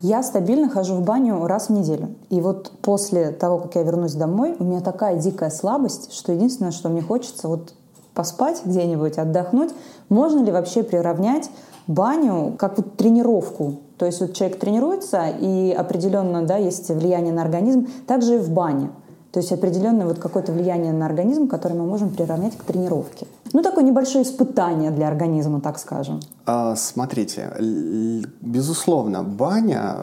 Я 0.01 0.23
стабильно 0.23 0.67
хожу 0.67 0.95
в 0.95 1.03
баню 1.03 1.45
раз 1.45 1.67
в 1.67 1.73
неделю. 1.73 2.15
И 2.31 2.41
вот 2.41 2.71
после 2.81 3.29
того, 3.29 3.59
как 3.59 3.75
я 3.75 3.83
вернусь 3.83 4.13
домой, 4.13 4.55
у 4.57 4.63
меня 4.63 4.81
такая 4.81 5.17
дикая 5.19 5.51
слабость, 5.51 6.11
что 6.11 6.31
единственное, 6.31 6.71
что 6.71 6.89
мне 6.89 7.03
хочется, 7.03 7.47
вот 7.47 7.75
поспать 8.15 8.61
где-нибудь, 8.65 9.17
отдохнуть. 9.17 9.71
Можно 10.09 10.43
ли 10.43 10.51
вообще 10.51 10.81
приравнять 10.81 11.51
баню 11.85 12.55
как 12.57 12.77
вот 12.77 12.95
тренировку? 12.95 13.75
То 13.97 14.05
есть 14.05 14.19
вот 14.21 14.33
человек 14.33 14.59
тренируется, 14.59 15.27
и 15.27 15.71
определенно 15.71 16.41
да, 16.45 16.57
есть 16.57 16.89
влияние 16.89 17.33
на 17.33 17.43
организм, 17.43 17.87
также 18.07 18.35
и 18.35 18.39
в 18.39 18.49
бане. 18.49 18.89
То 19.31 19.39
есть 19.39 19.51
определенное 19.51 20.05
вот 20.05 20.17
какое-то 20.17 20.53
влияние 20.53 20.93
на 20.93 21.05
организм, 21.05 21.47
которое 21.47 21.75
мы 21.75 21.85
можем 21.85 22.09
приравнять 22.09 22.57
к 22.57 22.63
тренировке. 22.63 23.27
Ну, 23.55 23.61
такое 23.61 23.85
небольшое 23.85 24.25
испытание 24.25 24.91
для 24.91 25.07
организма, 25.07 25.61
так 25.61 25.79
скажем. 25.79 26.19
А, 26.45 26.75
смотрите, 26.75 27.53
безусловно, 28.41 29.23
баня, 29.23 29.95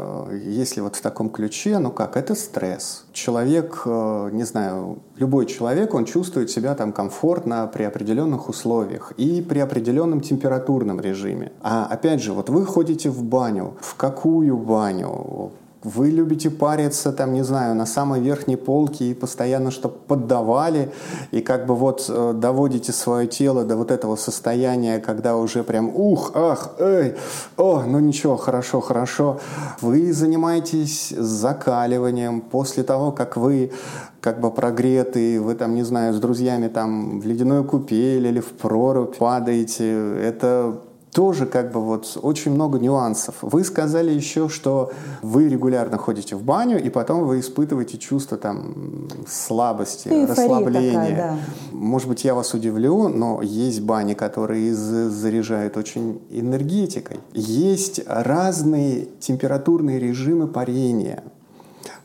если 0.42 0.80
вот 0.80 0.96
в 0.96 1.02
таком 1.02 1.28
ключе, 1.28 1.78
ну 1.78 1.90
как, 1.90 2.16
это 2.16 2.34
стресс. 2.34 3.04
Человек, 3.12 3.82
э, 3.84 4.30
не 4.32 4.44
знаю, 4.44 5.00
любой 5.18 5.44
человек, 5.44 5.92
он 5.92 6.06
чувствует 6.06 6.50
себя 6.50 6.74
там 6.74 6.94
комфортно 6.94 7.70
при 7.70 7.82
определенных 7.82 8.48
условиях 8.48 9.12
и 9.18 9.42
при 9.42 9.58
определенном 9.58 10.22
температурном 10.22 10.98
режиме. 10.98 11.52
А 11.60 11.84
опять 11.84 12.22
же, 12.22 12.32
вот 12.32 12.48
вы 12.48 12.64
ходите 12.64 13.10
в 13.10 13.22
баню, 13.22 13.74
в 13.82 13.96
какую 13.96 14.56
баню, 14.56 15.52
вы 15.84 16.10
любите 16.10 16.50
париться, 16.50 17.12
там, 17.12 17.32
не 17.32 17.42
знаю, 17.42 17.74
на 17.74 17.86
самой 17.86 18.20
верхней 18.20 18.56
полке 18.56 19.10
и 19.10 19.14
постоянно 19.14 19.70
что 19.70 19.88
поддавали, 19.88 20.92
и 21.30 21.40
как 21.40 21.66
бы 21.66 21.74
вот 21.74 22.06
э, 22.08 22.32
доводите 22.34 22.92
свое 22.92 23.26
тело 23.26 23.64
до 23.64 23.76
вот 23.76 23.90
этого 23.90 24.16
состояния, 24.16 25.00
когда 25.00 25.36
уже 25.36 25.64
прям 25.64 25.90
ух, 25.94 26.32
ах, 26.34 26.74
эй, 26.78 27.14
о, 27.56 27.82
ну 27.82 27.98
ничего, 27.98 28.36
хорошо, 28.36 28.80
хорошо. 28.80 29.40
Вы 29.80 30.12
занимаетесь 30.12 31.10
закаливанием 31.10 32.40
после 32.40 32.82
того, 32.82 33.12
как 33.12 33.36
вы 33.36 33.72
как 34.20 34.40
бы 34.40 34.52
прогретый, 34.52 35.40
вы 35.40 35.56
там, 35.56 35.74
не 35.74 35.82
знаю, 35.82 36.14
с 36.14 36.20
друзьями 36.20 36.68
там 36.68 37.20
в 37.20 37.26
ледяную 37.26 37.64
купель 37.64 38.24
или 38.24 38.38
в 38.38 38.52
прорубь 38.52 39.16
падаете. 39.16 40.16
Это 40.20 40.80
тоже 41.12 41.44
как 41.44 41.72
бы 41.72 41.80
вот 41.80 42.18
очень 42.22 42.52
много 42.52 42.78
нюансов. 42.78 43.36
Вы 43.42 43.64
сказали 43.64 44.10
еще, 44.10 44.48
что 44.48 44.92
вы 45.20 45.48
регулярно 45.48 45.98
ходите 45.98 46.36
в 46.36 46.42
баню, 46.42 46.82
и 46.82 46.88
потом 46.88 47.26
вы 47.26 47.40
испытываете 47.40 47.98
чувство 47.98 48.38
там 48.38 49.08
слабости, 49.28 50.08
Эйфория 50.08 50.26
расслабления. 50.26 50.92
Такая, 50.92 51.16
да. 51.16 51.38
Может 51.72 52.08
быть, 52.08 52.24
я 52.24 52.34
вас 52.34 52.54
удивлю, 52.54 53.08
но 53.08 53.42
есть 53.42 53.82
бани, 53.82 54.14
которые 54.14 54.74
заряжают 54.74 55.76
очень 55.76 56.22
энергетикой. 56.30 57.20
Есть 57.34 58.00
разные 58.06 59.08
температурные 59.20 60.00
режимы 60.00 60.46
парения. 60.48 61.22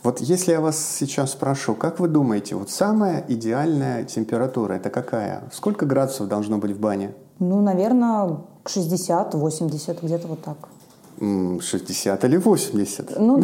Вот 0.04 0.20
если 0.20 0.52
я 0.52 0.60
вас 0.60 0.78
сейчас 0.78 1.32
спрошу, 1.32 1.76
как 1.76 2.00
вы 2.00 2.10
думаете, 2.10 2.56
вот 2.56 2.70
самая 2.70 3.24
идеальная 3.28 4.04
температура 4.04 4.74
это 4.74 4.90
какая? 4.90 5.44
Сколько 5.54 5.86
градусов 5.86 6.28
должно 6.28 6.58
быть 6.58 6.72
в 6.72 6.80
бане? 6.80 7.14
Ну, 7.40 7.62
наверное, 7.62 8.38
60, 8.66 9.36
80, 9.36 10.04
где-то 10.04 10.28
вот 10.28 10.42
так. 10.44 10.70
60 11.20 12.26
или 12.26 12.38
80? 12.38 13.20
Ну, 13.20 13.44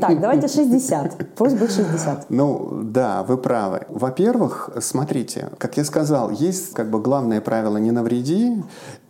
так, 0.00 0.20
давайте 0.20 0.48
60. 0.48 1.34
Пусть 1.34 1.56
будет 1.56 1.72
60. 1.72 2.26
Ну, 2.28 2.80
да, 2.82 3.22
вы 3.22 3.36
правы. 3.38 3.86
Во-первых, 3.88 4.70
смотрите, 4.80 5.50
как 5.58 5.76
я 5.76 5.84
сказал, 5.84 6.30
есть 6.30 6.72
как 6.74 6.90
бы 6.90 7.00
главное 7.00 7.40
правило 7.40 7.76
«не 7.78 7.90
навреди», 7.90 8.62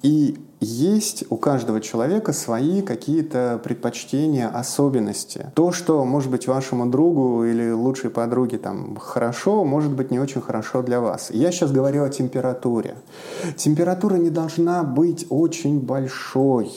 и 0.02 0.38
есть 0.60 1.24
у 1.30 1.36
каждого 1.36 1.80
человека 1.80 2.32
свои 2.32 2.80
какие-то 2.80 3.60
предпочтения, 3.62 4.48
особенности. 4.48 5.50
То, 5.54 5.72
что 5.72 6.04
может 6.04 6.30
быть 6.30 6.46
вашему 6.46 6.86
другу 6.86 7.44
или 7.44 7.72
лучшей 7.72 8.10
подруге 8.10 8.58
там 8.58 8.96
хорошо, 8.96 9.64
может 9.64 9.92
быть 9.92 10.10
не 10.10 10.18
очень 10.18 10.40
хорошо 10.40 10.82
для 10.82 11.00
вас. 11.00 11.30
Я 11.30 11.50
сейчас 11.52 11.72
говорю 11.72 12.04
о 12.04 12.08
температуре. 12.08 12.96
Температура 13.56 14.14
не 14.14 14.30
должна 14.30 14.82
быть 14.82 15.26
очень 15.28 15.80
большой 15.80 16.72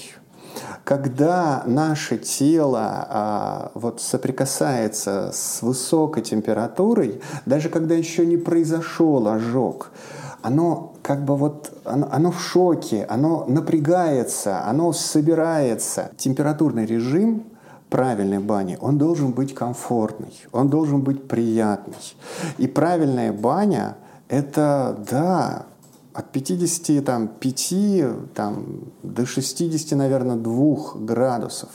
когда 0.84 1.64
наше 1.66 2.18
тело 2.18 3.08
а, 3.10 3.72
вот 3.74 4.02
соприкасается 4.02 5.32
с 5.34 5.62
высокой 5.62 6.24
температурой, 6.24 7.22
даже 7.46 7.70
когда 7.70 7.96
еще 7.96 8.26
не 8.26 8.38
произошел 8.38 9.28
ожог, 9.28 9.92
оно 10.42 10.94
как 11.02 11.26
бы 11.26 11.36
вот, 11.36 11.72
оно, 11.86 12.08
оно 12.12 12.32
в 12.32 12.42
шоке, 12.42 13.06
оно 13.10 13.46
напрягается, 13.48 14.66
оно 14.66 14.94
собирается. 14.94 16.12
Температурный 16.18 16.86
режим 16.86 17.44
правильной 17.90 18.40
бани, 18.40 18.78
он 18.80 18.98
должен 18.98 19.32
быть 19.32 19.54
комфортный, 19.54 20.34
он 20.52 20.70
должен 20.70 21.02
быть 21.02 21.28
приятный. 21.28 22.16
И 22.58 22.68
правильная 22.68 23.34
баня– 23.34 23.98
это, 24.30 24.98
да, 25.10 25.66
от 26.20 26.32
55 26.32 28.34
там, 28.36 28.66
до 29.04 29.26
60, 29.26 29.98
наверное, 29.98 30.36
2 30.36 30.96
градусов. 30.96 31.70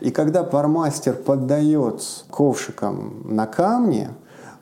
И 0.00 0.10
когда 0.10 0.44
пармастер 0.44 1.14
поддает 1.14 2.02
ковшиком 2.30 3.22
на 3.24 3.46
камне, 3.46 4.10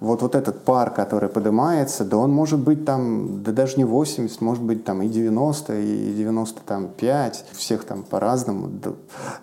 вот, 0.01 0.23
вот 0.23 0.35
этот 0.35 0.65
пар, 0.65 0.91
который 0.91 1.29
поднимается, 1.29 2.05
да 2.05 2.17
он 2.17 2.33
может 2.33 2.59
быть 2.59 2.85
там, 2.85 3.43
да 3.43 3.53
даже 3.53 3.77
не 3.77 3.85
80, 3.85 4.41
может 4.41 4.65
быть 4.65 4.85
там 4.85 5.03
и 5.03 5.09
90, 5.09 5.79
и 5.79 6.15
95, 6.15 7.45
всех 7.53 7.85
там 7.85 8.03
по-разному. 8.03 8.69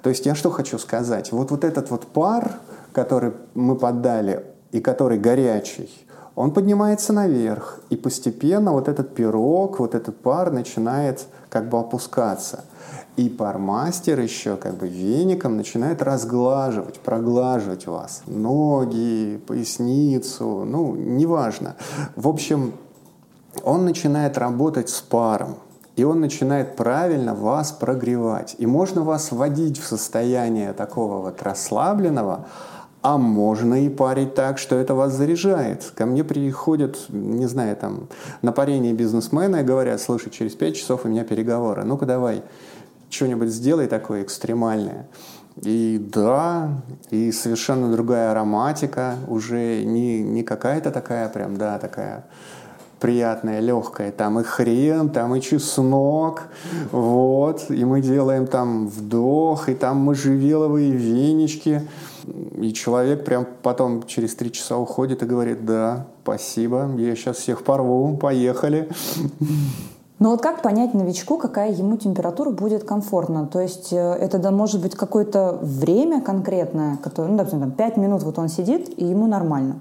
То 0.01 0.09
есть 0.09 0.25
я 0.25 0.35
что 0.35 0.49
хочу 0.49 0.79
сказать? 0.79 1.31
Вот, 1.31 1.51
вот 1.51 1.63
этот 1.63 1.91
вот 1.91 2.07
пар, 2.07 2.59
который 2.91 3.33
мы 3.53 3.75
поддали, 3.75 4.43
и 4.71 4.81
который 4.81 5.17
горячий, 5.17 5.89
он 6.37 6.51
поднимается 6.51 7.13
наверх, 7.13 7.79
и 7.89 7.95
постепенно 7.95 8.71
вот 8.71 8.87
этот 8.87 9.15
пирог, 9.15 9.79
вот 9.79 9.95
этот 9.95 10.21
пар 10.21 10.51
начинает 10.51 11.25
как 11.49 11.67
бы 11.67 11.79
опускаться. 11.79 12.63
И 13.15 13.27
пармастер 13.27 14.19
еще 14.19 14.55
как 14.55 14.75
бы 14.75 14.87
веником 14.87 15.57
начинает 15.57 16.03
разглаживать, 16.03 16.99
проглаживать 16.99 17.87
вас. 17.87 18.21
Ноги, 18.27 19.41
поясницу, 19.47 20.63
ну, 20.63 20.93
неважно. 20.95 21.75
В 22.15 22.27
общем, 22.27 22.73
он 23.63 23.85
начинает 23.85 24.37
работать 24.37 24.89
с 24.89 25.01
паром. 25.01 25.55
И 25.95 26.03
он 26.03 26.21
начинает 26.21 26.75
правильно 26.75 27.33
вас 27.33 27.71
прогревать. 27.71 28.53
И 28.59 28.67
можно 28.67 29.01
вас 29.01 29.31
вводить 29.31 29.79
в 29.79 29.87
состояние 29.87 30.73
такого 30.73 31.17
вот 31.17 31.41
расслабленного, 31.41 32.45
а 33.01 33.17
можно 33.17 33.85
и 33.85 33.89
парить 33.89 34.33
так, 34.33 34.57
что 34.57 34.75
это 34.75 34.93
вас 34.95 35.13
заряжает. 35.13 35.91
Ко 35.95 36.05
мне 36.05 36.23
приходят, 36.23 37.05
не 37.09 37.45
знаю, 37.45 37.75
там, 37.75 38.07
на 38.41 38.51
парение 38.51 38.93
бизнесмены 38.93 39.61
и 39.61 39.63
говорят, 39.63 40.01
слушай, 40.01 40.29
через 40.29 40.55
пять 40.55 40.75
часов 40.75 41.05
у 41.05 41.07
меня 41.07 41.23
переговоры. 41.23 41.83
Ну-ка 41.83 42.05
давай, 42.05 42.43
что-нибудь 43.09 43.49
сделай 43.49 43.87
такое 43.87 44.23
экстремальное. 44.23 45.07
И 45.61 45.99
да, 46.13 46.69
и 47.09 47.31
совершенно 47.31 47.91
другая 47.91 48.31
ароматика, 48.31 49.15
уже 49.27 49.83
не, 49.83 50.21
не 50.21 50.43
какая-то 50.43 50.91
такая 50.91 51.29
прям, 51.29 51.57
да, 51.57 51.79
такая 51.79 52.25
приятная, 52.99 53.59
легкая. 53.59 54.11
Там 54.11 54.39
и 54.39 54.43
хрен, 54.43 55.09
там 55.09 55.35
и 55.35 55.41
чеснок, 55.41 56.43
вот. 56.91 57.69
И 57.69 57.85
мы 57.85 58.01
делаем 58.01 58.47
там 58.47 58.87
вдох, 58.87 59.69
и 59.69 59.75
там 59.75 59.97
можжевеловые 59.97 60.91
венички. 60.91 61.87
И 62.57 62.73
человек 62.73 63.23
прям 63.23 63.47
потом 63.61 64.03
через 64.03 64.35
три 64.35 64.51
часа 64.51 64.77
уходит 64.77 65.23
и 65.23 65.25
говорит, 65.25 65.65
да, 65.65 66.07
спасибо, 66.23 66.89
я 66.97 67.15
сейчас 67.15 67.37
всех 67.37 67.63
порву, 67.63 68.17
поехали. 68.17 68.89
Но 70.19 70.31
вот 70.31 70.41
как 70.41 70.63
понять 70.63 70.95
новичку, 70.95 71.37
какая 71.37 71.71
ему 71.71 71.95
температура 71.95 72.49
будет 72.49 72.83
комфортна? 72.83 73.45
То 73.45 73.61
есть 73.61 73.93
э, 73.93 73.97
это 73.97 74.39
да, 74.39 74.49
может 74.49 74.81
быть 74.81 74.95
какое-то 74.95 75.59
время 75.61 76.21
конкретное, 76.21 76.97
которое, 76.97 77.29
ну, 77.29 77.37
допустим, 77.37 77.59
там, 77.59 77.71
5 77.71 77.97
минут 77.97 78.23
вот 78.23 78.39
он 78.39 78.49
сидит, 78.49 78.89
и 78.97 79.05
ему 79.05 79.27
нормально. 79.27 79.79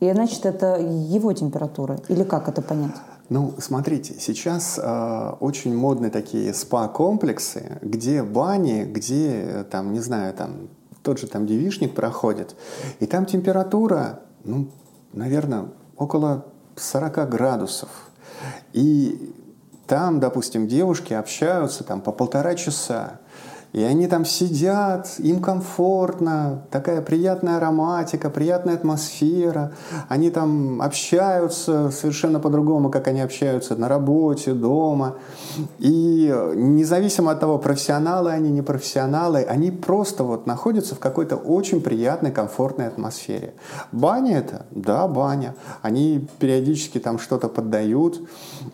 И 0.00 0.12
значит, 0.12 0.46
это 0.46 0.78
его 0.78 1.32
температура. 1.32 1.98
Или 2.08 2.22
как 2.22 2.48
это 2.48 2.62
понять? 2.62 2.94
Ну, 3.28 3.52
смотрите, 3.58 4.14
сейчас 4.18 4.78
э, 4.82 5.32
очень 5.40 5.76
модные 5.76 6.10
такие 6.10 6.54
спа-комплексы, 6.54 7.78
где 7.82 8.22
бани, 8.22 8.84
где, 8.84 9.66
там, 9.70 9.92
не 9.92 10.00
знаю, 10.00 10.32
там 10.32 10.68
тот 11.02 11.18
же 11.18 11.26
там 11.26 11.46
девишник 11.46 11.94
проходит, 11.94 12.54
и 13.00 13.06
там 13.06 13.26
температура, 13.26 14.20
ну, 14.44 14.68
наверное, 15.12 15.66
около 15.96 16.46
40 16.76 17.28
градусов. 17.28 17.88
И 18.72 19.34
там, 19.86 20.20
допустим, 20.20 20.68
девушки 20.68 21.12
общаются 21.12 21.84
там 21.84 22.00
по 22.00 22.12
полтора 22.12 22.54
часа. 22.54 23.20
И 23.72 23.82
они 23.82 24.06
там 24.06 24.24
сидят, 24.24 25.08
им 25.18 25.40
комфортно, 25.40 26.62
такая 26.70 27.02
приятная 27.02 27.58
ароматика, 27.58 28.30
приятная 28.30 28.74
атмосфера. 28.74 29.72
Они 30.08 30.30
там 30.30 30.80
общаются 30.80 31.90
совершенно 31.90 32.40
по-другому, 32.40 32.90
как 32.90 33.08
они 33.08 33.20
общаются 33.20 33.76
на 33.76 33.88
работе, 33.88 34.54
дома. 34.54 35.16
И 35.78 36.34
независимо 36.54 37.32
от 37.32 37.40
того, 37.40 37.58
профессионалы 37.58 38.30
они, 38.30 38.50
не 38.50 38.62
профессионалы, 38.62 39.42
они 39.42 39.70
просто 39.70 40.24
вот 40.24 40.46
находятся 40.46 40.94
в 40.94 40.98
какой-то 40.98 41.36
очень 41.36 41.82
приятной, 41.82 42.30
комфортной 42.30 42.86
атмосфере. 42.86 43.52
Баня 43.92 44.38
это? 44.38 44.66
Да, 44.70 45.06
баня. 45.08 45.54
Они 45.82 46.26
периодически 46.38 46.98
там 46.98 47.18
что-то 47.18 47.48
поддают. 47.48 48.20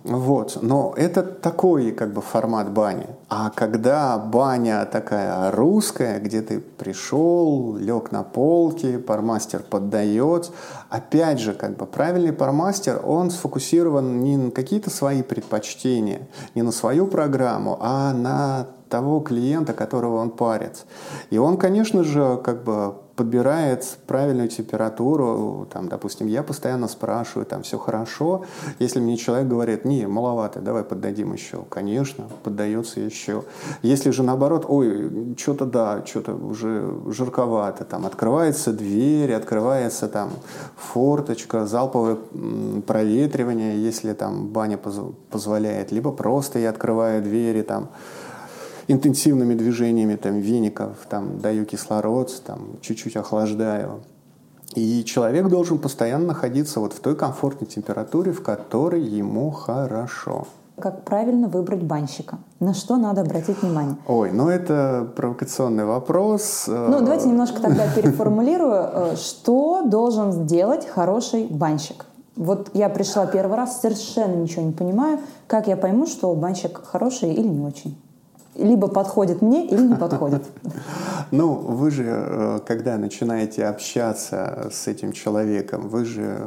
Вот. 0.04 0.58
Но 0.62 0.94
это 0.96 1.22
такой 1.22 1.90
как 1.90 2.12
бы 2.12 2.20
формат 2.20 2.70
бани. 2.70 3.06
А 3.28 3.50
когда 3.50 4.18
баня 4.18 4.83
такая 4.84 5.50
русская, 5.50 6.18
где 6.20 6.42
ты 6.42 6.60
пришел, 6.60 7.76
лег 7.76 8.12
на 8.12 8.22
полке, 8.22 8.98
пармастер 8.98 9.62
поддает. 9.62 10.50
Опять 10.90 11.40
же, 11.40 11.54
как 11.54 11.76
бы 11.76 11.86
правильный 11.86 12.32
пармастер, 12.32 13.00
он 13.04 13.30
сфокусирован 13.30 14.20
не 14.20 14.36
на 14.36 14.50
какие-то 14.50 14.90
свои 14.90 15.22
предпочтения, 15.22 16.28
не 16.54 16.62
на 16.62 16.72
свою 16.72 17.06
программу, 17.06 17.78
а 17.80 18.12
на 18.12 18.68
того 18.94 19.18
клиента, 19.18 19.72
которого 19.72 20.18
он 20.18 20.30
парит. 20.30 20.86
И 21.30 21.36
он, 21.38 21.56
конечно 21.56 22.04
же, 22.04 22.40
как 22.44 22.62
бы 22.62 22.94
подбирает 23.16 23.98
правильную 24.06 24.48
температуру, 24.48 25.66
там, 25.72 25.88
допустим, 25.88 26.28
я 26.28 26.44
постоянно 26.44 26.86
спрашиваю, 26.86 27.44
там, 27.44 27.62
все 27.62 27.76
хорошо, 27.76 28.44
если 28.78 29.00
мне 29.00 29.16
человек 29.16 29.48
говорит, 29.48 29.84
не, 29.84 30.06
маловато, 30.06 30.60
давай 30.60 30.84
поддадим 30.84 31.32
еще, 31.32 31.64
конечно, 31.68 32.24
поддается 32.44 33.00
еще. 33.00 33.42
Если 33.82 34.10
же 34.10 34.22
наоборот, 34.22 34.64
ой, 34.68 35.34
что-то 35.36 35.64
да, 35.64 36.06
что-то 36.06 36.34
уже 36.34 36.88
жарковато, 37.08 37.84
там, 37.84 38.06
открывается 38.06 38.72
дверь, 38.72 39.32
открывается 39.32 40.08
там 40.08 40.30
форточка, 40.76 41.66
залповое 41.66 42.16
проветривание, 42.86 43.82
если 43.82 44.12
там 44.12 44.48
баня 44.48 44.78
позволяет, 45.30 45.90
либо 45.90 46.12
просто 46.12 46.60
я 46.60 46.70
открываю 46.70 47.22
двери, 47.22 47.62
там, 47.62 47.88
интенсивными 48.88 49.54
движениями 49.54 50.16
там, 50.16 50.38
веников, 50.40 50.96
там, 51.08 51.40
даю 51.40 51.64
кислород, 51.64 52.42
там, 52.46 52.78
чуть-чуть 52.80 53.16
охлаждаю. 53.16 54.00
И 54.74 55.04
человек 55.04 55.48
должен 55.48 55.78
постоянно 55.78 56.26
находиться 56.26 56.80
вот 56.80 56.92
в 56.92 57.00
той 57.00 57.14
комфортной 57.14 57.68
температуре, 57.68 58.32
в 58.32 58.42
которой 58.42 59.02
ему 59.02 59.50
хорошо. 59.50 60.46
Как 60.80 61.04
правильно 61.04 61.46
выбрать 61.46 61.84
банщика? 61.84 62.38
На 62.58 62.74
что 62.74 62.96
надо 62.96 63.20
обратить 63.20 63.62
внимание? 63.62 63.96
Ой, 64.08 64.32
ну 64.32 64.48
это 64.48 65.06
провокационный 65.14 65.84
вопрос. 65.84 66.64
Ну, 66.66 66.98
давайте 66.98 67.28
немножко 67.28 67.62
тогда 67.62 67.86
переформулирую. 67.94 68.72
Э, 68.74 69.16
что 69.16 69.82
должен 69.86 70.32
сделать 70.32 70.88
хороший 70.88 71.46
банщик? 71.46 72.06
Вот 72.34 72.70
я 72.74 72.88
пришла 72.88 73.26
первый 73.26 73.56
раз, 73.56 73.80
совершенно 73.80 74.34
ничего 74.34 74.62
не 74.62 74.72
понимаю. 74.72 75.20
Как 75.46 75.68
я 75.68 75.76
пойму, 75.76 76.06
что 76.08 76.34
банщик 76.34 76.80
хороший 76.84 77.32
или 77.32 77.46
не 77.46 77.64
очень? 77.64 77.96
Либо 78.56 78.88
подходит 78.88 79.42
мне, 79.42 79.66
или 79.66 79.82
не 79.82 79.94
подходит. 79.94 80.44
Ну, 81.30 81.54
вы 81.54 81.90
же, 81.90 82.04
э, 82.06 82.60
когда 82.66 82.96
начинаете 82.96 83.64
общаться 83.66 84.70
с 84.72 84.86
этим 84.86 85.12
человеком, 85.12 85.88
вы 85.88 86.04
же 86.04 86.38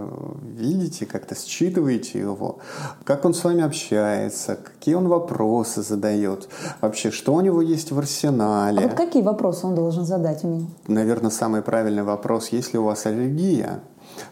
видите, 0.43 1.05
как-то 1.05 1.35
считываете 1.35 2.19
его, 2.19 2.59
как 3.03 3.25
он 3.25 3.33
с 3.33 3.43
вами 3.43 3.63
общается, 3.63 4.55
какие 4.55 4.95
он 4.95 5.07
вопросы 5.07 5.81
задает, 5.81 6.47
вообще, 6.79 7.11
что 7.11 7.33
у 7.33 7.41
него 7.41 7.61
есть 7.61 7.91
в 7.91 7.99
арсенале. 7.99 8.79
А 8.79 8.87
вот 8.87 8.93
какие 8.93 9.23
вопросы 9.23 9.67
он 9.67 9.75
должен 9.75 10.05
задать 10.05 10.43
мне? 10.43 10.67
Наверное, 10.87 11.31
самый 11.31 11.61
правильный 11.61 12.03
вопрос, 12.03 12.49
есть 12.49 12.71
ли 12.73 12.79
у 12.79 12.83
вас 12.83 13.05
аллергия? 13.05 13.81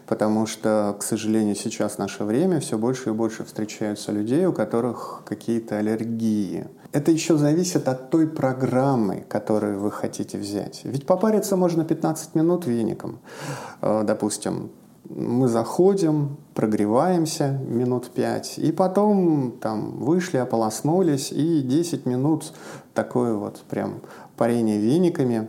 Потому 0.06 0.46
что, 0.46 0.96
к 0.98 1.02
сожалению, 1.02 1.54
сейчас 1.54 1.98
наше 1.98 2.24
время 2.24 2.60
все 2.60 2.78
больше 2.78 3.10
и 3.10 3.12
больше 3.12 3.44
встречаются 3.44 4.12
людей, 4.12 4.46
у 4.46 4.52
которых 4.52 5.22
какие-то 5.24 5.78
аллергии. 5.78 6.66
Это 6.92 7.10
еще 7.10 7.36
зависит 7.36 7.88
от 7.88 8.10
той 8.10 8.26
программы, 8.26 9.24
которую 9.28 9.80
вы 9.80 9.90
хотите 9.90 10.38
взять. 10.38 10.80
Ведь 10.84 11.06
попариться 11.06 11.56
можно 11.56 11.84
15 11.84 12.34
минут 12.34 12.66
веником, 12.66 13.18
э, 13.82 14.02
допустим, 14.04 14.70
мы 15.08 15.48
заходим, 15.48 16.36
прогреваемся 16.54 17.58
минут 17.68 18.10
пять, 18.10 18.58
и 18.58 18.72
потом 18.72 19.52
там 19.60 19.98
вышли, 19.98 20.38
ополоснулись, 20.38 21.32
и 21.32 21.62
10 21.62 22.06
минут 22.06 22.52
такое 22.94 23.34
вот 23.34 23.62
прям 23.68 24.00
парение 24.36 24.78
вениками. 24.78 25.48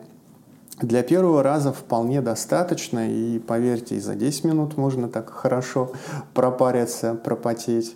Для 0.81 1.01
первого 1.01 1.41
раза 1.41 1.73
вполне 1.73 2.21
достаточно, 2.21 3.09
и 3.09 3.39
поверьте, 3.39 3.95
и 3.95 3.99
за 3.99 4.13
10 4.13 4.43
минут 4.43 4.77
можно 4.77 5.09
так 5.09 5.31
хорошо 5.31 5.91
пропариться, 6.35 7.15
пропотеть 7.15 7.95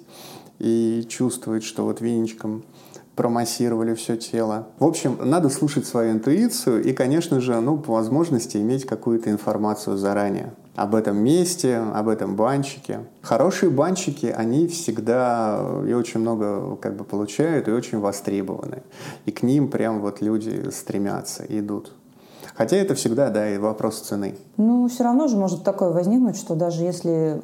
и 0.58 1.06
чувствовать, 1.08 1.64
что 1.64 1.84
вот 1.84 2.02
веничком 2.02 2.64
промассировали 3.16 3.94
все 3.94 4.18
тело. 4.18 4.70
В 4.80 4.86
общем, 4.86 5.20
надо 5.24 5.50
слушать 5.50 5.86
свою 5.86 6.14
интуицию 6.14 6.84
и, 6.84 6.92
конечно 6.92 7.40
же, 7.40 7.60
ну, 7.60 7.78
по 7.78 7.94
возможности 7.94 8.58
иметь 8.58 8.88
какую-то 8.88 9.30
информацию 9.30 9.96
заранее 9.96 10.56
об 10.76 10.96
этом 10.96 11.18
месте, 11.18 11.78
об 11.78 12.08
этом 12.08 12.36
банчике. 12.36 13.02
Хорошие 13.22 13.70
банчики, 13.70 14.26
они 14.26 14.68
всегда 14.68 15.84
и 15.88 15.94
очень 15.94 16.22
много 16.22 16.78
как 16.78 16.96
бы 16.96 17.04
получают, 17.04 17.68
и 17.68 17.72
очень 17.72 18.00
востребованы. 18.00 18.82
И 19.26 19.32
к 19.32 19.44
ним 19.44 19.70
прям 19.70 20.02
вот 20.02 20.22
люди 20.22 20.70
стремятся, 20.72 21.46
идут. 21.48 21.94
Хотя 22.56 22.78
это 22.78 22.96
всегда, 22.96 23.30
да, 23.30 23.50
и 23.50 23.58
вопрос 23.58 24.00
цены. 24.00 24.36
Ну, 24.58 24.88
все 24.88 25.04
равно 25.04 25.28
же 25.28 25.38
может 25.38 25.64
такое 25.64 25.92
возникнуть, 25.92 26.38
что 26.38 26.56
даже 26.56 26.84
если 26.84 27.42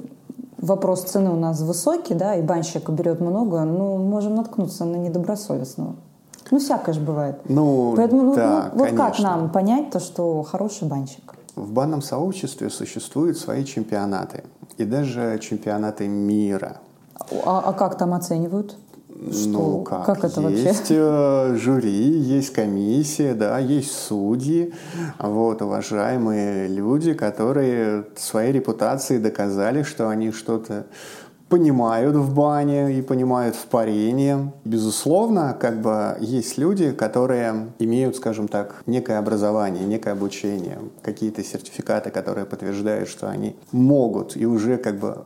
вопрос 0.57 1.03
цены 1.03 1.31
у 1.31 1.35
нас 1.35 1.61
высокий, 1.61 2.13
да, 2.13 2.35
и 2.35 2.41
банщик 2.41 2.89
берет 2.89 3.19
много, 3.19 3.63
ну, 3.63 3.97
можем 3.97 4.35
наткнуться 4.35 4.85
на 4.85 4.97
недобросовестного. 4.97 5.95
Ну, 6.51 6.59
всякое 6.59 6.93
же 6.93 7.01
бывает. 7.01 7.39
Ну, 7.49 7.93
Поэтому, 7.95 8.35
да, 8.35 8.71
ну, 8.73 8.79
вот 8.79 8.89
конечно. 8.89 9.07
как 9.07 9.19
нам 9.19 9.49
понять 9.51 9.91
то, 9.91 9.99
что 9.99 10.43
хороший 10.43 10.87
банщик? 10.87 11.35
В 11.55 11.71
банном 11.71 12.01
сообществе 12.01 12.69
существуют 12.69 13.37
свои 13.37 13.65
чемпионаты. 13.65 14.43
И 14.77 14.85
даже 14.85 15.39
чемпионаты 15.39 16.07
мира. 16.07 16.77
А, 17.45 17.63
а 17.65 17.73
как 17.73 17.97
там 17.97 18.13
оценивают? 18.13 18.77
Что? 19.31 19.49
Ну, 19.49 19.83
как? 19.83 20.05
Как 20.05 20.23
это 20.23 20.41
есть 20.49 20.65
вообще? 20.65 20.85
э, 20.89 21.55
жюри, 21.57 22.19
есть 22.19 22.53
комиссия, 22.53 23.33
да, 23.33 23.57
есть 23.57 23.91
судьи, 23.91 24.73
вот, 25.19 25.61
уважаемые 25.61 26.67
люди, 26.67 27.13
которые 27.13 28.05
своей 28.15 28.51
репутацией 28.51 29.19
доказали, 29.19 29.81
что 29.81 30.09
они 30.09 30.31
что-то 30.31 30.85
понимают 31.49 32.15
в 32.15 32.33
бане 32.33 32.97
и 32.97 33.01
понимают 33.01 33.55
в 33.55 33.65
парении. 33.67 34.51
Безусловно, 34.65 35.57
как 35.59 35.81
бы 35.81 36.17
есть 36.19 36.57
люди, 36.57 36.91
которые 36.91 37.69
имеют, 37.79 38.17
скажем 38.17 38.47
так, 38.47 38.83
некое 38.85 39.17
образование, 39.17 39.85
некое 39.85 40.11
обучение, 40.11 40.79
какие-то 41.01 41.43
сертификаты, 41.43 42.11
которые 42.11 42.45
подтверждают, 42.45 43.09
что 43.09 43.29
они 43.29 43.55
могут 43.71 44.35
и 44.35 44.45
уже 44.45 44.77
как 44.77 44.99
бы 44.99 45.25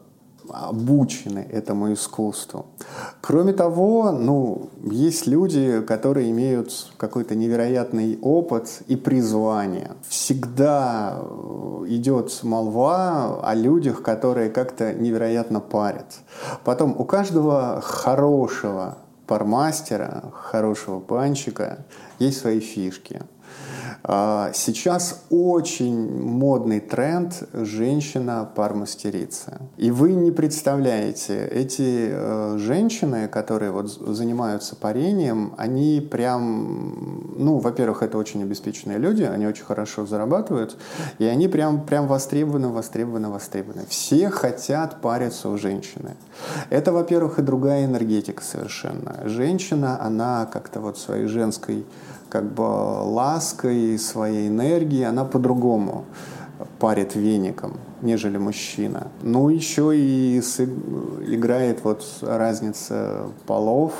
обучены 0.53 1.47
этому 1.51 1.93
искусству. 1.93 2.65
Кроме 3.21 3.53
того, 3.53 4.11
ну, 4.11 4.69
есть 4.83 5.27
люди, 5.27 5.81
которые 5.81 6.31
имеют 6.31 6.91
какой-то 6.97 7.35
невероятный 7.35 8.19
опыт 8.21 8.83
и 8.87 8.95
призвание. 8.95 9.91
Всегда 10.07 11.17
э, 11.17 11.85
идет 11.87 12.39
молва 12.43 13.41
о 13.43 13.55
людях, 13.55 14.01
которые 14.01 14.49
как-то 14.49 14.93
невероятно 14.93 15.59
парят. 15.59 16.19
Потом 16.63 16.95
у 16.97 17.05
каждого 17.05 17.81
хорошего 17.81 18.97
пармастера, 19.27 20.25
хорошего 20.33 20.99
панчика 20.99 21.85
есть 22.19 22.39
свои 22.39 22.59
фишки. 22.59 23.21
А, 24.03 24.51
Сейчас 24.53 25.25
очень 25.29 26.21
модный 26.21 26.79
тренд 26.79 27.43
женщина-пармастерица. 27.53 29.61
И 29.77 29.91
вы 29.91 30.13
не 30.13 30.31
представляете, 30.31 31.45
эти 31.45 32.09
э, 32.11 32.55
женщины, 32.57 33.27
которые 33.27 33.71
вот 33.71 33.91
занимаются 33.91 34.75
парением, 34.75 35.53
они 35.57 36.01
прям, 36.01 37.35
ну, 37.37 37.59
во-первых, 37.59 38.01
это 38.01 38.17
очень 38.17 38.41
обеспеченные 38.43 38.97
люди, 38.97 39.23
они 39.23 39.45
очень 39.45 39.65
хорошо 39.65 40.05
зарабатывают, 40.05 40.77
и 41.19 41.25
они 41.25 41.47
прям, 41.47 41.85
прям 41.85 42.07
востребованы, 42.07 42.69
востребованы, 42.69 43.29
востребованы. 43.29 43.85
Все 43.87 44.29
хотят 44.29 45.01
париться 45.01 45.49
у 45.49 45.57
женщины. 45.57 46.15
Это, 46.69 46.91
во-первых, 46.91 47.39
и 47.39 47.41
другая 47.41 47.85
энергетика 47.85 48.43
совершенно. 48.43 49.21
Женщина, 49.25 50.01
она 50.01 50.47
как-то 50.51 50.79
вот 50.79 50.97
своей 50.97 51.27
женской 51.27 51.85
как 52.31 52.45
бы 52.53 52.63
лаской, 52.63 53.99
своей 53.99 54.47
энергией, 54.47 55.03
она 55.03 55.25
по-другому 55.25 56.05
парит 56.79 57.15
веником, 57.15 57.73
нежели 58.01 58.37
мужчина. 58.37 59.07
Ну, 59.21 59.49
еще 59.49 59.91
и 59.93 60.39
играет 60.39 61.83
вот 61.83 62.05
разница 62.21 63.23
полов. 63.45 63.93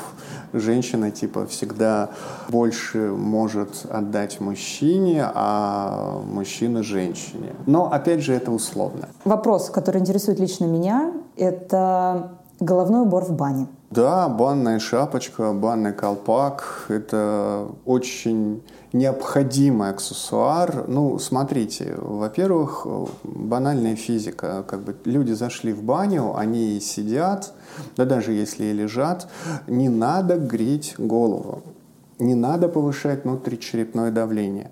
Женщина, 0.52 1.10
типа, 1.10 1.46
всегда 1.46 2.10
больше 2.48 3.10
может 3.10 3.84
отдать 3.90 4.40
мужчине, 4.40 5.24
а 5.34 6.22
мужчина 6.24 6.82
женщине. 6.82 7.52
Но, 7.66 7.92
опять 7.92 8.20
же, 8.20 8.32
это 8.32 8.50
условно. 8.50 9.08
Вопрос, 9.24 9.70
который 9.70 10.00
интересует 10.00 10.40
лично 10.40 10.64
меня, 10.64 11.12
это 11.36 12.32
головной 12.60 13.02
убор 13.02 13.24
в 13.24 13.32
бане. 13.32 13.66
Да, 13.94 14.26
банная 14.30 14.78
шапочка, 14.78 15.52
банный 15.52 15.92
колпак– 15.92 16.86
это 16.88 17.68
очень 17.84 18.62
необходимый 18.94 19.90
аксессуар. 19.90 20.88
Ну, 20.88 21.18
смотрите, 21.18 21.94
во-первых, 21.98 22.86
банальная 23.22 23.94
физика. 23.96 24.64
Как 24.66 24.80
бы 24.80 24.96
люди 25.04 25.32
зашли 25.32 25.74
в 25.74 25.82
баню, 25.82 26.34
они 26.34 26.80
сидят, 26.80 27.52
да 27.94 28.06
даже 28.06 28.32
если 28.32 28.64
и 28.64 28.72
лежат, 28.72 29.28
не 29.66 29.90
надо 29.90 30.38
греть 30.38 30.94
голову 30.96 31.62
не 32.18 32.34
надо 32.34 32.68
повышать 32.68 33.24
внутричерепное 33.24 34.10
давление. 34.10 34.70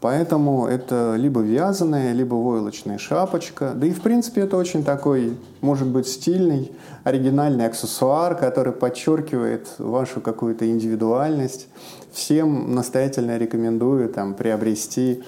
Поэтому 0.00 0.66
это 0.66 1.14
либо 1.16 1.40
вязаная, 1.40 2.12
либо 2.12 2.34
войлочная 2.34 2.98
шапочка. 2.98 3.72
Да 3.74 3.86
и, 3.86 3.90
в 3.90 4.00
принципе, 4.02 4.42
это 4.42 4.56
очень 4.56 4.84
такой, 4.84 5.36
может 5.60 5.88
быть, 5.88 6.06
стильный, 6.06 6.72
оригинальный 7.04 7.66
аксессуар, 7.66 8.36
который 8.36 8.72
подчеркивает 8.72 9.68
вашу 9.78 10.20
какую-то 10.20 10.68
индивидуальность. 10.70 11.68
Всем 12.12 12.74
настоятельно 12.74 13.38
рекомендую 13.38 14.08
там, 14.08 14.34
приобрести 14.34 15.22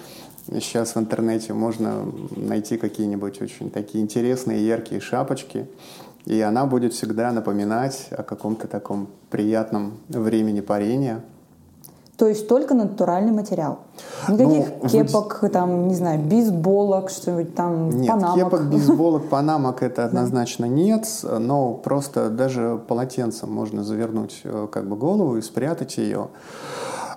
Сейчас 0.46 0.94
в 0.94 0.98
интернете 0.98 1.54
можно 1.54 2.04
найти 2.36 2.76
какие-нибудь 2.76 3.40
очень 3.40 3.70
такие 3.70 4.04
интересные, 4.04 4.66
яркие 4.66 5.00
шапочки, 5.00 5.66
и 6.26 6.38
она 6.42 6.66
будет 6.66 6.92
всегда 6.92 7.32
напоминать 7.32 8.08
о 8.10 8.22
каком-то 8.22 8.68
таком 8.68 9.08
приятном 9.30 9.94
времени 10.08 10.60
парения– 10.60 11.24
то 12.16 12.28
есть 12.28 12.46
только 12.48 12.74
натуральный 12.74 13.32
материал. 13.32 13.78
Никаких 14.28 14.66
ну, 14.82 14.88
кепок, 14.88 15.38
вы... 15.42 15.48
там, 15.48 15.88
не 15.88 15.94
знаю, 15.94 16.20
бейсболок, 16.20 17.10
что-нибудь 17.10 17.54
там, 17.54 17.90
нет, 17.90 18.08
панамок. 18.08 18.36
кепок, 18.36 18.62
бейсболок, 18.70 19.28
панамок 19.28 19.82
это 19.82 20.04
однозначно 20.04 20.66
нет, 20.66 21.06
но 21.22 21.74
просто 21.74 22.30
даже 22.30 22.80
полотенцем 22.86 23.52
можно 23.52 23.82
завернуть 23.82 24.40
э, 24.44 24.68
как 24.70 24.88
бы 24.88 24.96
голову 24.96 25.36
и 25.36 25.42
спрятать 25.42 25.96
ее. 25.96 26.28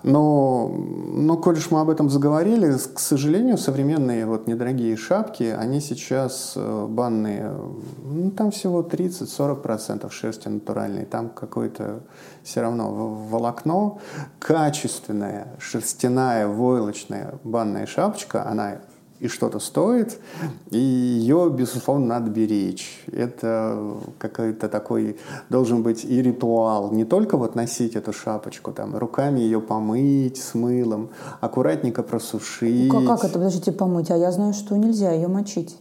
Но, 0.08 0.70
но 0.70 1.36
коль 1.36 1.58
уж 1.58 1.70
мы 1.70 1.82
об 1.82 1.90
этом 1.90 2.10
заговорили, 2.10 2.72
к 2.94 2.98
сожалению, 2.98 3.58
современные 3.58 4.26
вот 4.26 4.48
недорогие 4.48 4.96
шапки, 4.96 5.44
они 5.44 5.82
сейчас 5.82 6.54
э, 6.56 6.86
банные, 6.90 7.52
ну, 8.06 8.32
там 8.32 8.52
всего 8.52 8.84
30-40% 8.84 10.10
шерсти 10.10 10.48
натуральной, 10.48 11.04
там 11.04 11.28
какое-то 11.28 12.04
все 12.42 12.62
равно 12.62 12.90
волокно. 13.30 14.00
Качественная 14.40 15.48
шерстяная 15.60 16.48
войлочная 16.48 17.34
банная 17.44 17.86
шапочка, 17.86 18.48
она 18.48 18.78
и 19.20 19.28
что-то 19.28 19.60
стоит, 19.60 20.20
и 20.70 20.78
ее, 20.78 21.52
безусловно, 21.56 22.06
надо 22.06 22.30
беречь. 22.30 23.04
Это 23.12 23.98
какой-то 24.20 24.70
такой 24.70 25.18
должен 25.50 25.84
быть 25.84 26.06
и 26.06 26.22
ритуал. 26.22 26.92
Не 26.92 27.06
только 27.06 27.38
вот 27.38 27.56
носить 27.56 27.96
эту 27.96 28.14
шапочку, 28.14 28.72
там, 28.72 28.96
руками 28.96 29.40
ее 29.40 29.60
помыть 29.60 30.38
с 30.38 30.54
мылом, 30.54 31.10
аккуратненько 31.42 32.04
просушить. 32.04 32.92
Ну, 32.92 33.06
как, 33.06 33.20
как 33.20 33.30
это, 33.30 33.34
подождите, 33.40 33.72
помыть? 33.72 34.12
А 34.12 34.18
я 34.18 34.32
знаю, 34.32 34.54
что 34.54 34.76
нельзя 34.78 35.12
ее 35.12 35.28
мочить. 35.28 35.78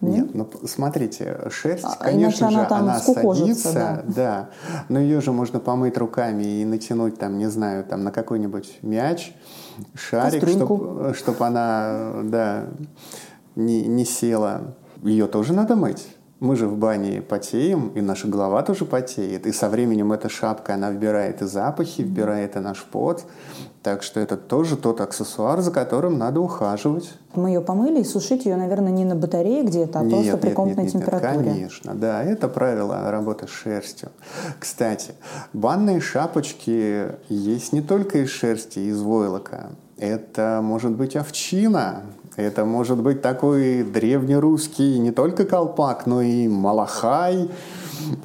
Нет, 0.00 0.34
ну 0.34 0.48
смотрите, 0.64 1.38
шерсть, 1.50 1.84
а, 1.84 1.96
конечно 1.96 2.50
же, 2.50 2.60
она, 2.60 2.78
она 2.78 3.00
садится, 3.00 3.72
да. 3.72 4.04
да, 4.06 4.50
но 4.88 5.00
ее 5.00 5.20
же 5.20 5.32
можно 5.32 5.58
помыть 5.58 5.96
руками 5.98 6.44
и 6.44 6.64
натянуть 6.64 7.18
там, 7.18 7.36
не 7.36 7.50
знаю, 7.50 7.84
там 7.84 8.04
на 8.04 8.12
какой-нибудь 8.12 8.78
мяч, 8.82 9.34
шарик, 9.94 10.48
чтобы 10.48 11.14
чтоб 11.14 11.42
она, 11.42 12.12
да, 12.24 12.66
не, 13.56 13.86
не 13.86 14.04
села. 14.04 14.74
Ее 15.02 15.26
тоже 15.26 15.52
надо 15.52 15.76
мыть. 15.76 16.06
Мы 16.40 16.54
же 16.54 16.68
в 16.68 16.76
бане 16.76 17.20
потеем, 17.20 17.88
и 17.96 18.00
наша 18.00 18.28
голова 18.28 18.62
тоже 18.62 18.84
потеет. 18.84 19.46
И 19.46 19.52
со 19.52 19.68
временем 19.68 20.12
эта 20.12 20.28
шапка, 20.28 20.74
она 20.74 20.90
вбирает 20.90 21.42
и 21.42 21.46
запахи, 21.46 22.02
вбирает 22.02 22.54
и 22.54 22.60
наш 22.60 22.84
пот. 22.84 23.24
Так 23.82 24.04
что 24.04 24.20
это 24.20 24.36
тоже 24.36 24.76
тот 24.76 25.00
аксессуар, 25.00 25.60
за 25.60 25.72
которым 25.72 26.16
надо 26.16 26.40
ухаживать. 26.40 27.12
Мы 27.34 27.50
ее 27.50 27.60
помыли 27.60 28.00
и 28.00 28.04
сушить 28.04 28.44
ее, 28.44 28.56
наверное, 28.56 28.92
не 28.92 29.04
на 29.04 29.16
батарее 29.16 29.64
где-то, 29.64 30.00
а 30.00 30.04
нет, 30.04 30.14
просто 30.14 30.36
при 30.36 30.50
комнатной 30.54 30.84
нет, 30.84 30.94
нет, 30.94 31.02
температуре. 31.02 31.44
Нет, 31.44 31.54
конечно, 31.54 31.94
да, 31.94 32.22
это 32.22 32.48
правило 32.48 33.10
работы 33.10 33.48
с 33.48 33.50
шерстью. 33.50 34.10
Кстати, 34.60 35.14
банные 35.52 36.00
шапочки 36.00 37.12
есть 37.28 37.72
не 37.72 37.82
только 37.82 38.18
из 38.18 38.30
шерсти, 38.30 38.78
из 38.78 39.00
войлока. 39.00 39.70
Это 39.96 40.60
может 40.62 40.92
быть 40.92 41.16
овчина, 41.16 42.02
это 42.38 42.64
может 42.64 43.02
быть 43.02 43.20
такой 43.20 43.82
древнерусский 43.82 44.98
не 44.98 45.10
только 45.10 45.44
колпак, 45.44 46.06
но 46.06 46.22
и 46.22 46.46
малахай, 46.46 47.50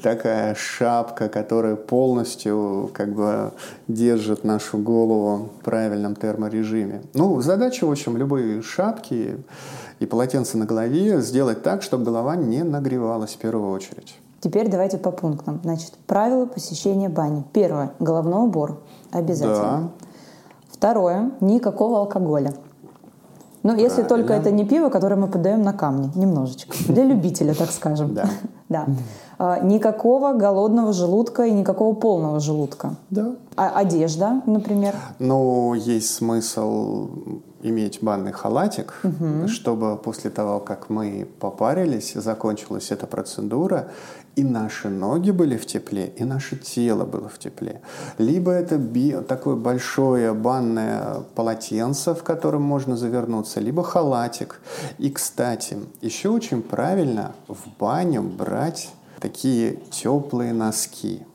такая 0.01 0.53
шапка, 0.55 1.29
которая 1.29 1.75
полностью 1.75 2.91
как 2.93 3.13
бы 3.13 3.53
держит 3.87 4.43
нашу 4.43 4.77
голову 4.77 5.49
в 5.59 5.63
правильном 5.63 6.15
терморежиме. 6.15 7.01
Ну, 7.15 7.41
задача, 7.41 7.85
в 7.85 7.91
общем, 7.91 8.15
любой 8.15 8.61
шапки 8.61 9.37
и 9.99 10.05
полотенца 10.05 10.57
на 10.59 10.65
голове 10.65 11.19
сделать 11.21 11.63
так, 11.63 11.81
чтобы 11.81 12.05
голова 12.05 12.35
не 12.35 12.63
нагревалась 12.63 13.31
в 13.33 13.37
первую 13.37 13.71
очередь. 13.71 14.15
Теперь 14.41 14.69
давайте 14.69 14.97
по 14.97 15.09
пунктам. 15.09 15.59
Значит, 15.63 15.93
правила 16.05 16.45
посещения 16.45 17.09
бани. 17.09 17.43
Первое. 17.53 17.93
Головной 17.99 18.43
убор. 18.43 18.81
Обязательно. 19.11 19.91
Да. 19.99 20.05
Второе. 20.69 21.31
Никакого 21.39 21.99
алкоголя. 21.99 22.53
Ну, 23.63 23.75
если 23.77 24.03
только 24.03 24.33
это 24.33 24.51
не 24.51 24.65
пиво, 24.65 24.89
которое 24.89 25.15
мы 25.15 25.27
подаем 25.27 25.61
на 25.61 25.73
камни, 25.73 26.11
немножечко. 26.15 26.75
Для 26.87 27.05
любителя, 27.05 27.53
так 27.53 27.71
скажем. 27.71 28.13
Да. 28.13 28.25
да. 28.69 28.85
А, 29.39 29.59
никакого 29.59 30.33
голодного 30.33 30.91
желудка 30.91 31.45
и 31.45 31.51
никакого 31.51 31.95
полного 31.95 32.39
желудка. 32.39 32.95
Да. 33.09 33.35
А 33.55 33.69
одежда, 33.69 34.41
например? 34.45 34.95
Ну, 35.19 35.73
есть 35.73 36.13
смысл 36.13 37.07
иметь 37.63 37.99
банный 38.01 38.31
халатик, 38.31 38.93
угу. 39.03 39.47
чтобы 39.47 39.97
после 39.97 40.29
того, 40.29 40.59
как 40.59 40.89
мы 40.89 41.27
попарились, 41.39 42.13
закончилась 42.13 42.91
эта 42.91 43.07
процедура, 43.07 43.87
и 44.35 44.43
наши 44.43 44.89
ноги 44.89 45.31
были 45.31 45.57
в 45.57 45.65
тепле, 45.65 46.07
и 46.17 46.23
наше 46.23 46.57
тело 46.57 47.05
было 47.05 47.29
в 47.29 47.37
тепле. 47.37 47.81
Либо 48.17 48.51
это 48.51 48.77
би- 48.77 49.21
такое 49.27 49.55
большое 49.55 50.33
банное 50.33 51.21
полотенце, 51.35 52.13
в 52.13 52.23
котором 52.23 52.63
можно 52.63 52.97
завернуться, 52.97 53.59
либо 53.59 53.83
халатик. 53.83 54.59
И, 54.97 55.09
кстати, 55.11 55.77
еще 56.01 56.29
очень 56.29 56.61
правильно 56.61 57.33
в 57.47 57.69
баню 57.79 58.23
брать 58.23 58.91
такие 59.19 59.77
теплые 59.91 60.51
носки. 60.51 61.25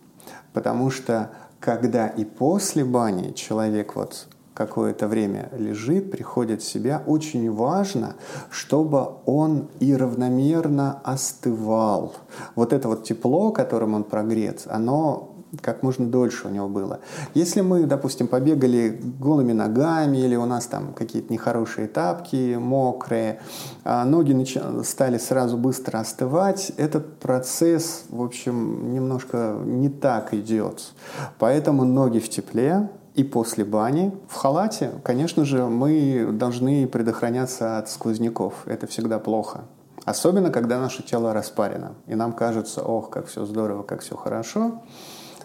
Потому 0.52 0.90
что 0.90 1.30
когда 1.60 2.08
и 2.08 2.24
после 2.24 2.84
бани 2.84 3.32
человек 3.32 3.94
вот 3.94 4.26
какое-то 4.58 5.06
время 5.06 5.50
лежит, 5.56 6.10
приходит 6.10 6.62
в 6.62 6.68
себя, 6.68 7.00
очень 7.06 7.48
важно, 7.50 8.16
чтобы 8.50 9.08
он 9.24 9.68
и 9.78 9.94
равномерно 9.94 11.00
остывал. 11.04 12.14
Вот 12.56 12.72
это 12.72 12.88
вот 12.88 13.04
тепло, 13.04 13.52
которым 13.52 13.94
он 13.94 14.02
прогрет, 14.02 14.66
оно 14.66 15.36
как 15.62 15.82
можно 15.82 16.06
дольше 16.06 16.48
у 16.48 16.50
него 16.50 16.68
было. 16.68 16.98
Если 17.34 17.62
мы, 17.62 17.86
допустим, 17.86 18.26
побегали 18.26 19.00
голыми 19.20 19.52
ногами 19.52 20.18
или 20.18 20.36
у 20.36 20.44
нас 20.44 20.66
там 20.66 20.92
какие-то 20.92 21.32
нехорошие 21.32 21.88
тапки, 21.88 22.56
мокрые, 22.56 23.40
а 23.84 24.04
ноги 24.04 24.34
стали 24.82 25.18
сразу 25.18 25.56
быстро 25.56 26.00
остывать, 26.00 26.72
этот 26.76 27.18
процесс, 27.18 28.04
в 28.10 28.20
общем, 28.20 28.92
немножко 28.92 29.56
не 29.64 29.88
так 29.88 30.34
идет. 30.34 30.92
Поэтому 31.38 31.84
ноги 31.84 32.18
в 32.18 32.28
тепле, 32.28 32.90
и 33.18 33.24
после 33.24 33.64
бани 33.64 34.12
в 34.28 34.36
халате, 34.36 34.92
конечно 35.02 35.44
же, 35.44 35.64
мы 35.64 36.28
должны 36.32 36.86
предохраняться 36.86 37.78
от 37.78 37.90
сквозняков. 37.90 38.54
Это 38.66 38.86
всегда 38.86 39.18
плохо. 39.18 39.62
Особенно, 40.04 40.50
когда 40.50 40.78
наше 40.78 41.02
тело 41.02 41.34
распарено. 41.34 41.94
И 42.06 42.14
нам 42.14 42.32
кажется, 42.32 42.80
ох, 42.80 43.10
как 43.10 43.26
все 43.26 43.44
здорово, 43.44 43.82
как 43.82 44.02
все 44.02 44.14
хорошо. 44.14 44.82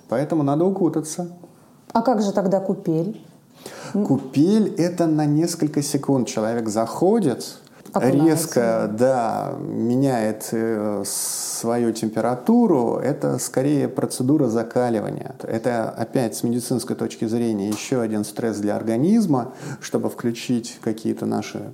Поэтому 0.07 0.43
надо 0.43 0.65
укутаться. 0.65 1.35
А 1.91 2.03
как 2.03 2.21
же 2.21 2.31
тогда 2.31 2.59
купель? 2.59 3.25
Купель– 3.91 4.75
это 4.77 5.07
на 5.07 5.25
несколько 5.25 5.81
секунд. 5.81 6.27
Человек 6.27 6.69
заходит, 6.69 7.57
резко 7.95 8.89
да, 8.91 9.55
меняет 9.59 10.49
э, 10.51 11.03
свою 11.05 11.91
температуру, 11.91 12.97
это 12.97 13.37
скорее 13.39 13.87
процедура 13.87 14.47
закаливания. 14.47 15.35
Это 15.43 15.89
опять 15.89 16.35
с 16.35 16.43
медицинской 16.43 16.95
точки 16.95 17.25
зрения 17.25 17.69
еще 17.69 18.01
один 18.01 18.23
стресс 18.23 18.57
для 18.57 18.75
организма, 18.75 19.53
чтобы 19.81 20.09
включить 20.09 20.79
какие-то 20.81 21.25
наши 21.25 21.73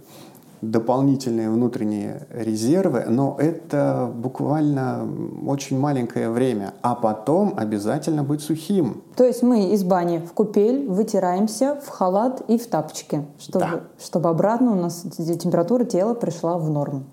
дополнительные 0.61 1.49
внутренние 1.49 2.27
резервы, 2.29 3.05
но 3.07 3.35
это 3.39 4.11
буквально 4.13 5.07
очень 5.45 5.79
маленькое 5.79 6.29
время, 6.29 6.73
а 6.81 6.95
потом 6.95 7.53
обязательно 7.57 8.23
быть 8.23 8.41
сухим. 8.41 9.03
То 9.15 9.23
есть 9.23 9.41
мы 9.43 9.71
из 9.71 9.83
бани 9.83 10.19
в 10.19 10.33
купель 10.33 10.87
вытираемся 10.87 11.75
в 11.75 11.89
халат 11.89 12.41
и 12.47 12.57
в 12.57 12.67
тапочки, 12.67 13.25
чтобы, 13.39 13.59
да. 13.59 13.81
чтобы 13.99 14.29
обратно 14.29 14.71
у 14.71 14.75
нас 14.75 15.01
температура 15.01 15.85
тела 15.85 16.13
пришла 16.13 16.57
в 16.57 16.69
норму. 16.69 17.03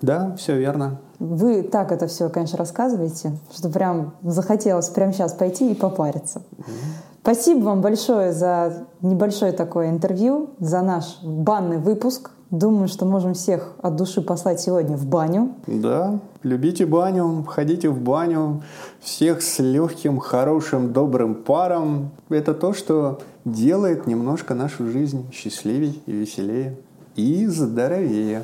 Да, 0.00 0.34
все 0.36 0.56
верно. 0.56 1.00
Вы 1.18 1.62
так 1.62 1.90
это 1.90 2.06
все, 2.06 2.28
конечно, 2.28 2.56
рассказываете, 2.56 3.32
что 3.52 3.68
прям 3.68 4.14
захотелось 4.22 4.88
прямо 4.88 5.12
сейчас 5.12 5.32
пойти 5.32 5.72
и 5.72 5.74
попариться. 5.74 6.42
Mm-hmm. 6.56 7.08
Спасибо 7.22 7.64
вам 7.64 7.80
большое 7.80 8.32
за 8.32 8.86
небольшое 9.02 9.52
такое 9.52 9.90
интервью, 9.90 10.50
за 10.60 10.80
наш 10.82 11.18
банный 11.22 11.78
выпуск. 11.78 12.30
Думаю, 12.50 12.88
что 12.88 13.04
можем 13.04 13.34
всех 13.34 13.74
от 13.82 13.96
души 13.96 14.22
послать 14.22 14.58
сегодня 14.58 14.96
в 14.96 15.04
баню. 15.04 15.54
Да, 15.66 16.18
любите 16.42 16.86
баню, 16.86 17.44
ходите 17.46 17.90
в 17.90 18.00
баню. 18.00 18.62
Всех 19.00 19.42
с 19.42 19.58
легким, 19.58 20.18
хорошим, 20.18 20.94
добрым 20.94 21.34
паром. 21.34 22.10
Это 22.30 22.54
то, 22.54 22.72
что 22.72 23.20
делает 23.44 24.06
немножко 24.06 24.54
нашу 24.54 24.90
жизнь 24.90 25.30
счастливее 25.30 25.92
и 26.06 26.12
веселее. 26.12 26.76
И 27.16 27.46
здоровее. 27.46 28.42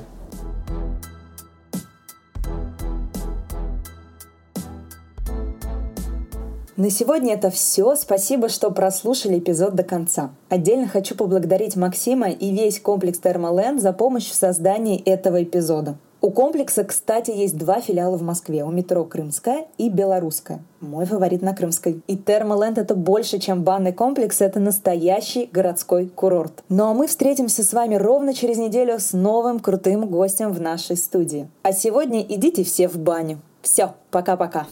На 6.77 6.91
сегодня 6.91 7.35
это 7.35 7.51
все. 7.51 7.95
Спасибо, 7.95 8.49
что 8.49 8.73
прослушали 8.73 9.39
эпизод 9.39 9.77
до 9.77 9.85
конца. 9.85 10.31
Отдельно 10.49 10.89
хочу 10.89 11.15
поблагодарить 11.15 11.77
Максима 11.77 12.31
и 12.31 12.51
весь 12.51 12.81
комплекс 12.81 13.21
Термоленд 13.21 13.81
за 13.81 13.93
помощь 13.93 14.29
в 14.29 14.35
создании 14.35 15.01
этого 15.05 15.45
эпизода. 15.45 15.95
У 16.21 16.31
комплекса, 16.31 16.83
кстати, 16.83 17.31
есть 17.31 17.57
два 17.57 17.81
филиала 17.81 18.17
в 18.17 18.23
Москве. 18.23 18.65
У 18.65 18.73
метро 18.73 19.05
Крымская 19.05 19.67
и 19.79 19.89
Белорусская. 19.89 20.65
Мой 20.81 21.05
фаворит 21.05 21.43
на 21.43 21.55
Крымской. 21.55 22.03
И 22.09 22.17
Термоленд 22.17 22.79
это 22.79 22.97
больше, 22.97 23.39
чем 23.39 23.63
банный 23.63 23.93
комплекс, 23.93 24.41
это 24.41 24.59
настоящий 24.59 25.49
городской 25.53 26.09
курорт. 26.09 26.65
Ну 26.69 26.87
а 26.87 26.95
мы 26.95 27.07
встретимся 27.07 27.63
с 27.63 27.73
вами 27.73 27.95
ровно 27.95 28.35
через 28.35 28.57
неделю 28.57 28.99
с 28.99 29.13
новым 29.13 29.61
крутым 29.61 30.07
гостем 30.07 30.51
в 30.53 30.61
нашей 30.61 30.97
студии. 30.97 31.49
А 31.63 31.73
сегодня 31.73 32.21
идите 32.23 32.65
все 32.65 32.89
в 32.89 32.99
баню. 32.99 33.39
Все, 33.63 33.95
пока-пока. 34.11 34.67